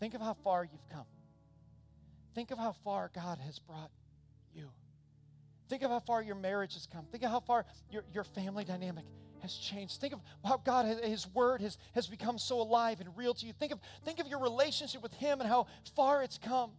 Think 0.00 0.14
of 0.14 0.20
how 0.20 0.34
far 0.44 0.64
you've 0.64 0.88
come. 0.92 1.06
Think 2.34 2.50
of 2.50 2.58
how 2.58 2.72
far 2.84 3.10
God 3.14 3.38
has 3.44 3.58
brought 3.58 3.90
you. 4.54 4.70
Think 5.68 5.82
of 5.82 5.90
how 5.90 6.00
far 6.00 6.22
your 6.22 6.36
marriage 6.36 6.74
has 6.74 6.86
come. 6.86 7.04
Think 7.10 7.24
of 7.24 7.30
how 7.30 7.40
far 7.40 7.66
your, 7.90 8.04
your 8.12 8.24
family 8.24 8.64
dynamic 8.64 9.04
has 9.40 9.54
changed. 9.54 10.00
Think 10.00 10.12
of 10.12 10.20
how 10.44 10.58
God, 10.58 10.86
His 11.02 11.26
Word 11.34 11.60
has, 11.60 11.78
has 11.94 12.06
become 12.06 12.38
so 12.38 12.60
alive 12.60 13.00
and 13.00 13.08
real 13.16 13.34
to 13.34 13.46
you. 13.46 13.52
Think 13.52 13.72
of, 13.72 13.80
think 14.04 14.20
of 14.20 14.28
your 14.28 14.40
relationship 14.40 15.02
with 15.02 15.12
Him 15.14 15.40
and 15.40 15.48
how 15.48 15.66
far 15.96 16.22
it's 16.22 16.38
come. 16.38 16.70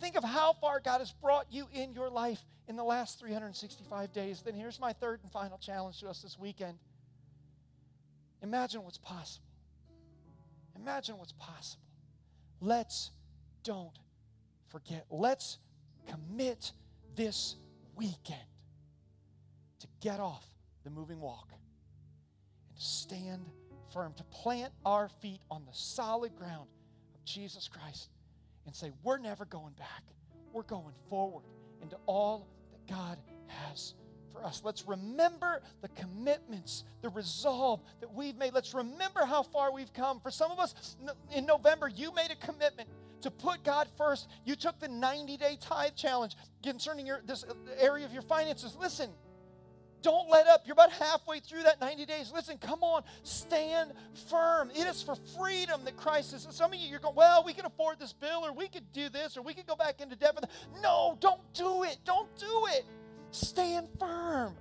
Think 0.00 0.16
of 0.16 0.24
how 0.24 0.54
far 0.54 0.80
God 0.80 0.98
has 0.98 1.12
brought 1.12 1.46
you 1.50 1.68
in 1.74 1.92
your 1.92 2.08
life 2.08 2.40
in 2.68 2.76
the 2.76 2.84
last 2.84 3.20
365 3.20 4.12
days. 4.12 4.42
Then 4.42 4.54
here's 4.54 4.80
my 4.80 4.94
third 4.94 5.20
and 5.22 5.30
final 5.30 5.58
challenge 5.58 6.00
to 6.00 6.08
us 6.08 6.22
this 6.22 6.38
weekend. 6.38 6.78
Imagine 8.42 8.82
what's 8.82 8.96
possible. 8.96 9.46
Imagine 10.74 11.18
what's 11.18 11.32
possible. 11.32 11.84
Let's 12.60 13.10
don't 13.62 13.98
forget. 14.68 15.04
Let's 15.10 15.58
commit 16.08 16.72
this 17.14 17.56
weekend 17.94 18.40
to 19.80 19.86
get 20.00 20.18
off 20.18 20.46
the 20.84 20.90
moving 20.90 21.20
walk 21.20 21.48
and 21.52 21.60
to 22.76 22.82
stand 22.82 23.44
firm, 23.92 24.14
to 24.14 24.24
plant 24.24 24.72
our 24.86 25.10
feet 25.20 25.40
on 25.50 25.66
the 25.66 25.74
solid 25.74 26.34
ground 26.36 26.68
of 27.14 27.24
Jesus 27.26 27.68
Christ 27.68 28.08
and 28.66 28.74
say, 28.74 28.90
We're 29.02 29.18
never 29.18 29.44
going 29.44 29.74
back. 29.74 30.02
We're 30.52 30.62
going 30.62 30.94
forward 31.08 31.44
into 31.82 31.96
all 32.06 32.48
that 32.72 32.86
God 32.92 33.18
has 33.46 33.94
for 34.32 34.44
us. 34.44 34.62
Let's 34.64 34.86
remember 34.86 35.62
the 35.82 35.88
commitments, 35.88 36.84
the 37.02 37.08
resolve 37.08 37.80
that 38.00 38.12
we've 38.12 38.36
made. 38.36 38.52
Let's 38.52 38.74
remember 38.74 39.24
how 39.24 39.42
far 39.42 39.72
we've 39.72 39.92
come. 39.92 40.20
For 40.20 40.30
some 40.30 40.50
of 40.50 40.58
us, 40.58 40.96
in 41.34 41.46
November, 41.46 41.88
you 41.88 42.14
made 42.14 42.30
a 42.30 42.46
commitment 42.46 42.88
to 43.22 43.30
put 43.30 43.62
God 43.64 43.88
first. 43.96 44.28
You 44.44 44.56
took 44.56 44.78
the 44.80 44.88
90 44.88 45.36
day 45.36 45.58
tithe 45.60 45.94
challenge 45.94 46.36
concerning 46.62 47.06
your, 47.06 47.20
this 47.26 47.44
area 47.78 48.06
of 48.06 48.12
your 48.12 48.22
finances. 48.22 48.76
Listen, 48.80 49.10
don't 50.02 50.28
let 50.28 50.46
up. 50.46 50.62
You're 50.66 50.74
about 50.74 50.92
halfway 50.92 51.40
through 51.40 51.62
that 51.64 51.80
90 51.80 52.06
days. 52.06 52.32
Listen, 52.34 52.58
come 52.58 52.82
on, 52.82 53.02
stand 53.22 53.92
firm. 54.28 54.70
It 54.70 54.86
is 54.86 55.02
for 55.02 55.16
freedom 55.38 55.84
that 55.84 55.96
Christ 55.96 56.34
is. 56.34 56.46
Some 56.50 56.72
of 56.72 56.78
you, 56.78 56.88
you're 56.88 57.00
going, 57.00 57.14
well, 57.14 57.44
we 57.44 57.52
can 57.52 57.66
afford 57.66 57.98
this 57.98 58.12
bill, 58.12 58.44
or 58.44 58.52
we 58.52 58.68
could 58.68 58.92
do 58.92 59.08
this, 59.08 59.36
or 59.36 59.42
we 59.42 59.54
could 59.54 59.66
go 59.66 59.76
back 59.76 60.00
into 60.00 60.16
debt. 60.16 60.34
No, 60.82 61.16
don't 61.20 61.40
do 61.54 61.84
it. 61.84 61.98
Don't 62.04 62.28
do 62.38 62.66
it. 62.70 62.84
Stand 63.30 63.88
firm. 63.98 64.54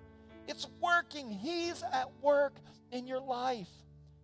It's 0.47 0.67
working. 0.81 1.29
He's 1.29 1.83
at 1.93 2.09
work 2.21 2.55
in 2.91 3.07
your 3.07 3.19
life. 3.19 3.69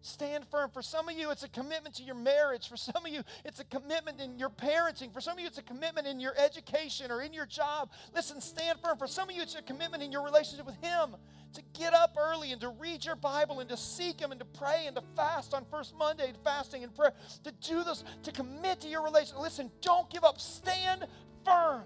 Stand 0.05 0.45
firm. 0.51 0.69
For 0.69 0.83
some 0.83 1.09
of 1.09 1.17
you, 1.17 1.31
it's 1.31 1.41
a 1.41 1.49
commitment 1.49 1.95
to 1.95 2.03
your 2.03 2.13
marriage. 2.13 2.69
For 2.69 2.77
some 2.77 3.03
of 3.03 3.11
you, 3.11 3.23
it's 3.43 3.59
a 3.59 3.63
commitment 3.63 4.21
in 4.21 4.37
your 4.37 4.51
parenting. 4.51 5.11
For 5.11 5.19
some 5.19 5.33
of 5.33 5.39
you, 5.39 5.47
it's 5.47 5.57
a 5.57 5.63
commitment 5.63 6.05
in 6.05 6.19
your 6.19 6.37
education 6.37 7.09
or 7.09 7.23
in 7.23 7.33
your 7.33 7.47
job. 7.47 7.89
Listen, 8.13 8.39
stand 8.39 8.77
firm. 8.83 8.99
For 8.99 9.07
some 9.07 9.31
of 9.31 9.35
you, 9.35 9.41
it's 9.41 9.55
a 9.55 9.63
commitment 9.63 10.03
in 10.03 10.11
your 10.11 10.23
relationship 10.23 10.67
with 10.67 10.75
Him 10.75 11.15
to 11.53 11.63
get 11.73 11.95
up 11.95 12.15
early 12.19 12.51
and 12.51 12.61
to 12.61 12.69
read 12.69 13.03
your 13.03 13.15
Bible 13.15 13.61
and 13.61 13.69
to 13.69 13.77
seek 13.77 14.21
Him 14.21 14.29
and 14.29 14.39
to 14.39 14.45
pray 14.45 14.83
and 14.85 14.95
to 14.95 15.01
fast 15.15 15.55
on 15.55 15.65
First 15.71 15.95
Monday, 15.97 16.33
fasting 16.43 16.83
and 16.83 16.95
prayer. 16.95 17.13
To 17.43 17.51
do 17.51 17.83
this, 17.83 18.03
to 18.21 18.31
commit 18.31 18.81
to 18.81 18.87
your 18.87 19.03
relationship. 19.03 19.41
Listen, 19.41 19.71
don't 19.81 20.07
give 20.11 20.23
up. 20.23 20.39
Stand 20.39 21.07
firm. 21.43 21.81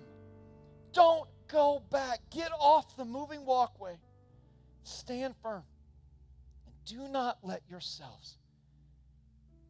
Don't 0.91 1.29
go 1.47 1.81
back. 1.89 2.19
Get 2.31 2.51
off 2.59 2.97
the 2.97 3.05
moving 3.05 3.45
walkway. 3.45 3.95
Stand 4.83 5.35
firm. 5.41 5.63
Do 6.89 7.07
not 7.07 7.37
let 7.43 7.61
yourselves 7.69 8.37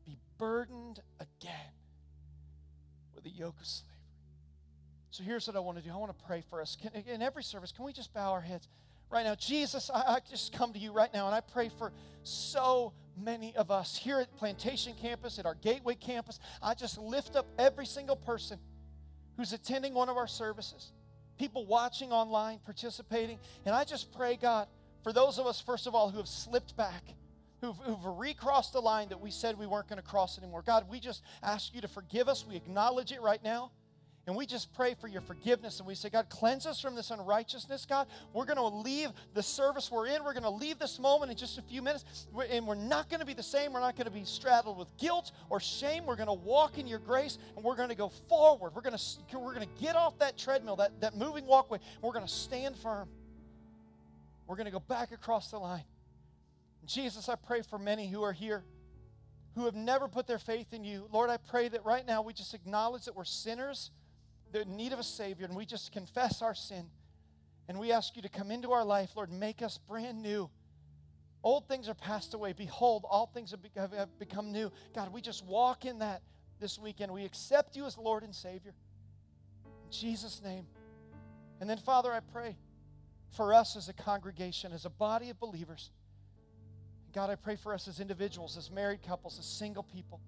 be 0.05 0.17
burdened 0.37 1.01
again 1.19 1.73
with 3.13 3.25
the 3.25 3.29
yoke 3.29 3.59
of 3.59 3.67
slavery. 3.67 3.93
So 5.11 5.23
here's 5.23 5.45
what 5.45 5.57
I 5.57 5.59
want 5.59 5.77
to 5.77 5.83
do 5.83 5.91
I 5.91 5.97
want 5.97 6.17
to 6.17 6.25
pray 6.25 6.41
for 6.49 6.61
us. 6.61 6.77
Can, 6.81 6.91
in 6.93 7.21
every 7.21 7.43
service, 7.43 7.73
can 7.73 7.83
we 7.83 7.91
just 7.91 8.13
bow 8.13 8.31
our 8.31 8.39
heads 8.39 8.69
right 9.11 9.25
now? 9.25 9.35
Jesus, 9.35 9.89
I, 9.93 9.99
I 9.99 10.19
just 10.29 10.53
come 10.53 10.71
to 10.71 10.79
you 10.79 10.93
right 10.93 11.13
now 11.13 11.25
and 11.25 11.35
I 11.35 11.41
pray 11.41 11.69
for 11.77 11.91
so 12.23 12.93
many 13.21 13.53
of 13.57 13.69
us 13.69 13.97
here 13.97 14.19
at 14.19 14.33
Plantation 14.37 14.93
Campus, 15.01 15.39
at 15.39 15.45
our 15.45 15.55
Gateway 15.55 15.95
Campus. 15.95 16.39
I 16.61 16.73
just 16.73 16.97
lift 16.97 17.35
up 17.35 17.47
every 17.57 17.85
single 17.85 18.15
person 18.15 18.59
who's 19.35 19.51
attending 19.51 19.93
one 19.93 20.07
of 20.07 20.15
our 20.15 20.27
services 20.27 20.93
people 21.39 21.65
watching 21.65 22.11
online, 22.11 22.59
participating. 22.65 23.39
And 23.65 23.73
I 23.73 23.85
just 23.85 24.11
pray, 24.11 24.35
God, 24.35 24.67
for 25.03 25.13
those 25.13 25.39
of 25.39 25.47
us, 25.47 25.61
first 25.61 25.87
of 25.87 25.95
all, 25.95 26.09
who 26.09 26.17
have 26.17 26.27
slipped 26.27 26.75
back, 26.75 27.03
who've, 27.61 27.77
who've 27.77 28.17
recrossed 28.17 28.73
the 28.73 28.81
line 28.81 29.09
that 29.09 29.21
we 29.21 29.31
said 29.31 29.57
we 29.57 29.67
weren't 29.67 29.87
going 29.87 30.01
to 30.01 30.07
cross 30.07 30.37
anymore. 30.37 30.63
God, 30.65 30.89
we 30.89 30.99
just 30.99 31.23
ask 31.41 31.73
you 31.73 31.81
to 31.81 31.87
forgive 31.87 32.27
us. 32.27 32.45
We 32.47 32.55
acknowledge 32.55 33.11
it 33.11 33.21
right 33.21 33.43
now. 33.43 33.71
And 34.27 34.37
we 34.37 34.45
just 34.45 34.71
pray 34.75 34.93
for 34.93 35.07
your 35.07 35.21
forgiveness. 35.21 35.79
And 35.79 35.87
we 35.87 35.95
say, 35.95 36.11
God, 36.11 36.29
cleanse 36.29 36.67
us 36.67 36.79
from 36.79 36.93
this 36.93 37.09
unrighteousness, 37.09 37.87
God. 37.87 38.05
We're 38.31 38.45
going 38.45 38.57
to 38.57 38.67
leave 38.67 39.09
the 39.33 39.41
service 39.41 39.89
we're 39.89 40.05
in. 40.05 40.23
We're 40.23 40.33
going 40.33 40.43
to 40.43 40.51
leave 40.51 40.77
this 40.77 40.99
moment 40.99 41.31
in 41.31 41.37
just 41.37 41.57
a 41.57 41.63
few 41.63 41.81
minutes. 41.81 42.27
And 42.51 42.67
we're 42.67 42.75
not 42.75 43.09
going 43.09 43.21
to 43.21 43.25
be 43.25 43.33
the 43.33 43.41
same. 43.41 43.73
We're 43.73 43.79
not 43.79 43.95
going 43.95 44.05
to 44.05 44.11
be 44.11 44.25
straddled 44.25 44.77
with 44.77 44.87
guilt 44.99 45.31
or 45.49 45.59
shame. 45.59 46.05
We're 46.05 46.15
going 46.15 46.27
to 46.27 46.33
walk 46.33 46.77
in 46.77 46.85
your 46.85 46.99
grace 46.99 47.39
and 47.55 47.65
we're 47.65 47.75
going 47.75 47.89
to 47.89 47.95
go 47.95 48.09
forward. 48.29 48.73
We're 48.75 48.83
going 48.83 48.97
to, 48.97 49.39
we're 49.39 49.55
going 49.55 49.67
to 49.67 49.83
get 49.83 49.95
off 49.95 50.19
that 50.19 50.37
treadmill, 50.37 50.75
that, 50.75 51.01
that 51.01 51.15
moving 51.17 51.47
walkway. 51.47 51.79
We're 51.99 52.13
going 52.13 52.27
to 52.27 52.31
stand 52.31 52.75
firm. 52.75 53.09
We're 54.49 54.55
going 54.55 54.65
to 54.65 54.71
go 54.71 54.79
back 54.79 55.11
across 55.11 55.51
the 55.51 55.59
line. 55.59 55.83
Jesus, 56.83 57.29
I 57.29 57.35
pray 57.35 57.61
for 57.61 57.77
many 57.77 58.09
who 58.09 58.23
are 58.23 58.33
here 58.33 58.63
who 59.53 59.65
have 59.65 59.75
never 59.75 60.07
put 60.07 60.25
their 60.25 60.39
faith 60.39 60.73
in 60.73 60.83
you. 60.83 61.07
Lord, 61.11 61.29
I 61.29 61.37
pray 61.37 61.67
that 61.69 61.85
right 61.85 62.05
now 62.05 62.23
we 62.23 62.33
just 62.33 62.55
acknowledge 62.55 63.05
that 63.05 63.15
we're 63.15 63.25
sinners 63.25 63.91
the 64.51 64.65
need 64.65 64.91
of 64.91 64.97
a 64.97 65.03
Savior, 65.03 65.45
and 65.45 65.55
we 65.55 65.67
just 65.67 65.91
confess 65.91 66.41
our 66.41 66.55
sin. 66.55 66.85
And 67.67 67.79
we 67.79 67.91
ask 67.91 68.15
you 68.15 68.23
to 68.23 68.29
come 68.29 68.49
into 68.49 68.71
our 68.71 68.83
life, 68.83 69.11
Lord, 69.15 69.31
make 69.31 69.61
us 69.61 69.77
brand 69.77 70.23
new. 70.23 70.49
Old 71.43 71.67
things 71.67 71.87
are 71.87 71.93
passed 71.93 72.33
away. 72.33 72.53
Behold, 72.53 73.05
all 73.07 73.27
things 73.27 73.53
have 73.75 74.19
become 74.19 74.51
new. 74.51 74.71
God, 74.95 75.13
we 75.13 75.21
just 75.21 75.45
walk 75.45 75.85
in 75.85 75.99
that 75.99 76.23
this 76.59 76.79
weekend. 76.79 77.11
We 77.11 77.23
accept 77.23 77.75
you 77.75 77.85
as 77.85 77.99
Lord 77.99 78.23
and 78.23 78.33
Savior. 78.33 78.73
In 79.85 79.91
Jesus' 79.91 80.41
name. 80.43 80.65
And 81.61 81.69
then, 81.69 81.77
Father, 81.77 82.11
I 82.11 82.21
pray 82.21 82.55
for 83.31 83.53
us 83.53 83.75
as 83.75 83.89
a 83.89 83.93
congregation, 83.93 84.71
as 84.71 84.85
a 84.85 84.89
body 84.89 85.29
of 85.29 85.39
believers. 85.39 85.91
God, 87.13 87.29
I 87.29 87.35
pray 87.35 87.55
for 87.55 87.73
us 87.73 87.87
as 87.87 87.99
individuals, 87.99 88.57
as 88.57 88.69
married 88.69 89.01
couples, 89.01 89.39
as 89.39 89.45
single 89.45 89.83
people. 89.83 90.19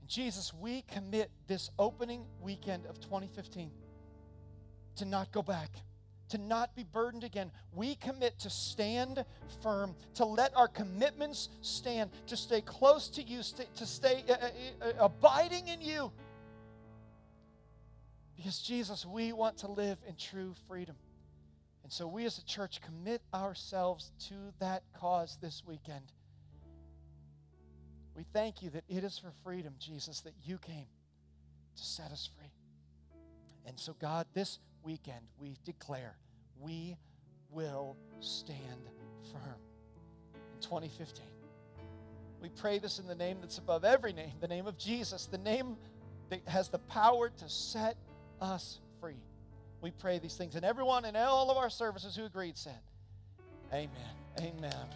And 0.00 0.08
Jesus, 0.08 0.52
we 0.52 0.82
commit 0.82 1.30
this 1.46 1.70
opening 1.78 2.24
weekend 2.40 2.86
of 2.86 3.00
2015 3.00 3.70
to 4.96 5.04
not 5.04 5.30
go 5.30 5.42
back, 5.42 5.70
to 6.30 6.38
not 6.38 6.74
be 6.74 6.82
burdened 6.82 7.22
again. 7.22 7.52
We 7.72 7.94
commit 7.94 8.38
to 8.40 8.50
stand 8.50 9.24
firm, 9.62 9.94
to 10.14 10.24
let 10.24 10.56
our 10.56 10.68
commitments 10.68 11.48
stand, 11.60 12.10
to 12.26 12.36
stay 12.36 12.62
close 12.62 13.08
to 13.10 13.22
you, 13.22 13.42
to 13.76 13.86
stay 13.86 14.24
uh, 14.28 14.32
uh, 14.32 14.46
uh, 14.80 15.04
abiding 15.04 15.68
in 15.68 15.80
you. 15.80 16.10
Because, 18.36 18.60
Jesus, 18.60 19.06
we 19.06 19.32
want 19.32 19.58
to 19.58 19.70
live 19.70 19.98
in 20.06 20.14
true 20.16 20.54
freedom. 20.68 20.96
And 21.86 21.92
so 21.92 22.08
we 22.08 22.24
as 22.24 22.36
a 22.36 22.44
church 22.44 22.80
commit 22.80 23.22
ourselves 23.32 24.10
to 24.26 24.34
that 24.58 24.82
cause 24.92 25.38
this 25.40 25.62
weekend. 25.64 26.10
We 28.16 28.24
thank 28.32 28.60
you 28.60 28.70
that 28.70 28.82
it 28.88 29.04
is 29.04 29.16
for 29.16 29.30
freedom, 29.44 29.74
Jesus, 29.78 30.18
that 30.22 30.34
you 30.42 30.58
came 30.58 30.88
to 31.76 31.84
set 31.84 32.10
us 32.10 32.28
free. 32.36 32.50
And 33.66 33.78
so, 33.78 33.94
God, 34.00 34.26
this 34.34 34.58
weekend 34.82 35.20
we 35.38 35.58
declare 35.64 36.16
we 36.58 36.96
will 37.52 37.96
stand 38.18 38.90
firm 39.30 39.60
in 40.34 40.60
2015. 40.62 41.24
We 42.42 42.48
pray 42.48 42.80
this 42.80 42.98
in 42.98 43.06
the 43.06 43.14
name 43.14 43.36
that's 43.40 43.58
above 43.58 43.84
every 43.84 44.12
name, 44.12 44.32
the 44.40 44.48
name 44.48 44.66
of 44.66 44.76
Jesus, 44.76 45.26
the 45.26 45.38
name 45.38 45.76
that 46.30 46.48
has 46.48 46.68
the 46.68 46.80
power 46.80 47.28
to 47.28 47.48
set 47.48 47.96
us 48.40 48.80
free. 49.00 49.22
We 49.80 49.90
pray 49.90 50.18
these 50.18 50.36
things. 50.36 50.54
And 50.54 50.64
everyone 50.64 51.04
in 51.04 51.16
all 51.16 51.50
of 51.50 51.56
our 51.56 51.70
services 51.70 52.16
who 52.16 52.24
agreed 52.24 52.56
said, 52.56 52.80
Amen. 53.72 53.90
Amen. 54.40 54.86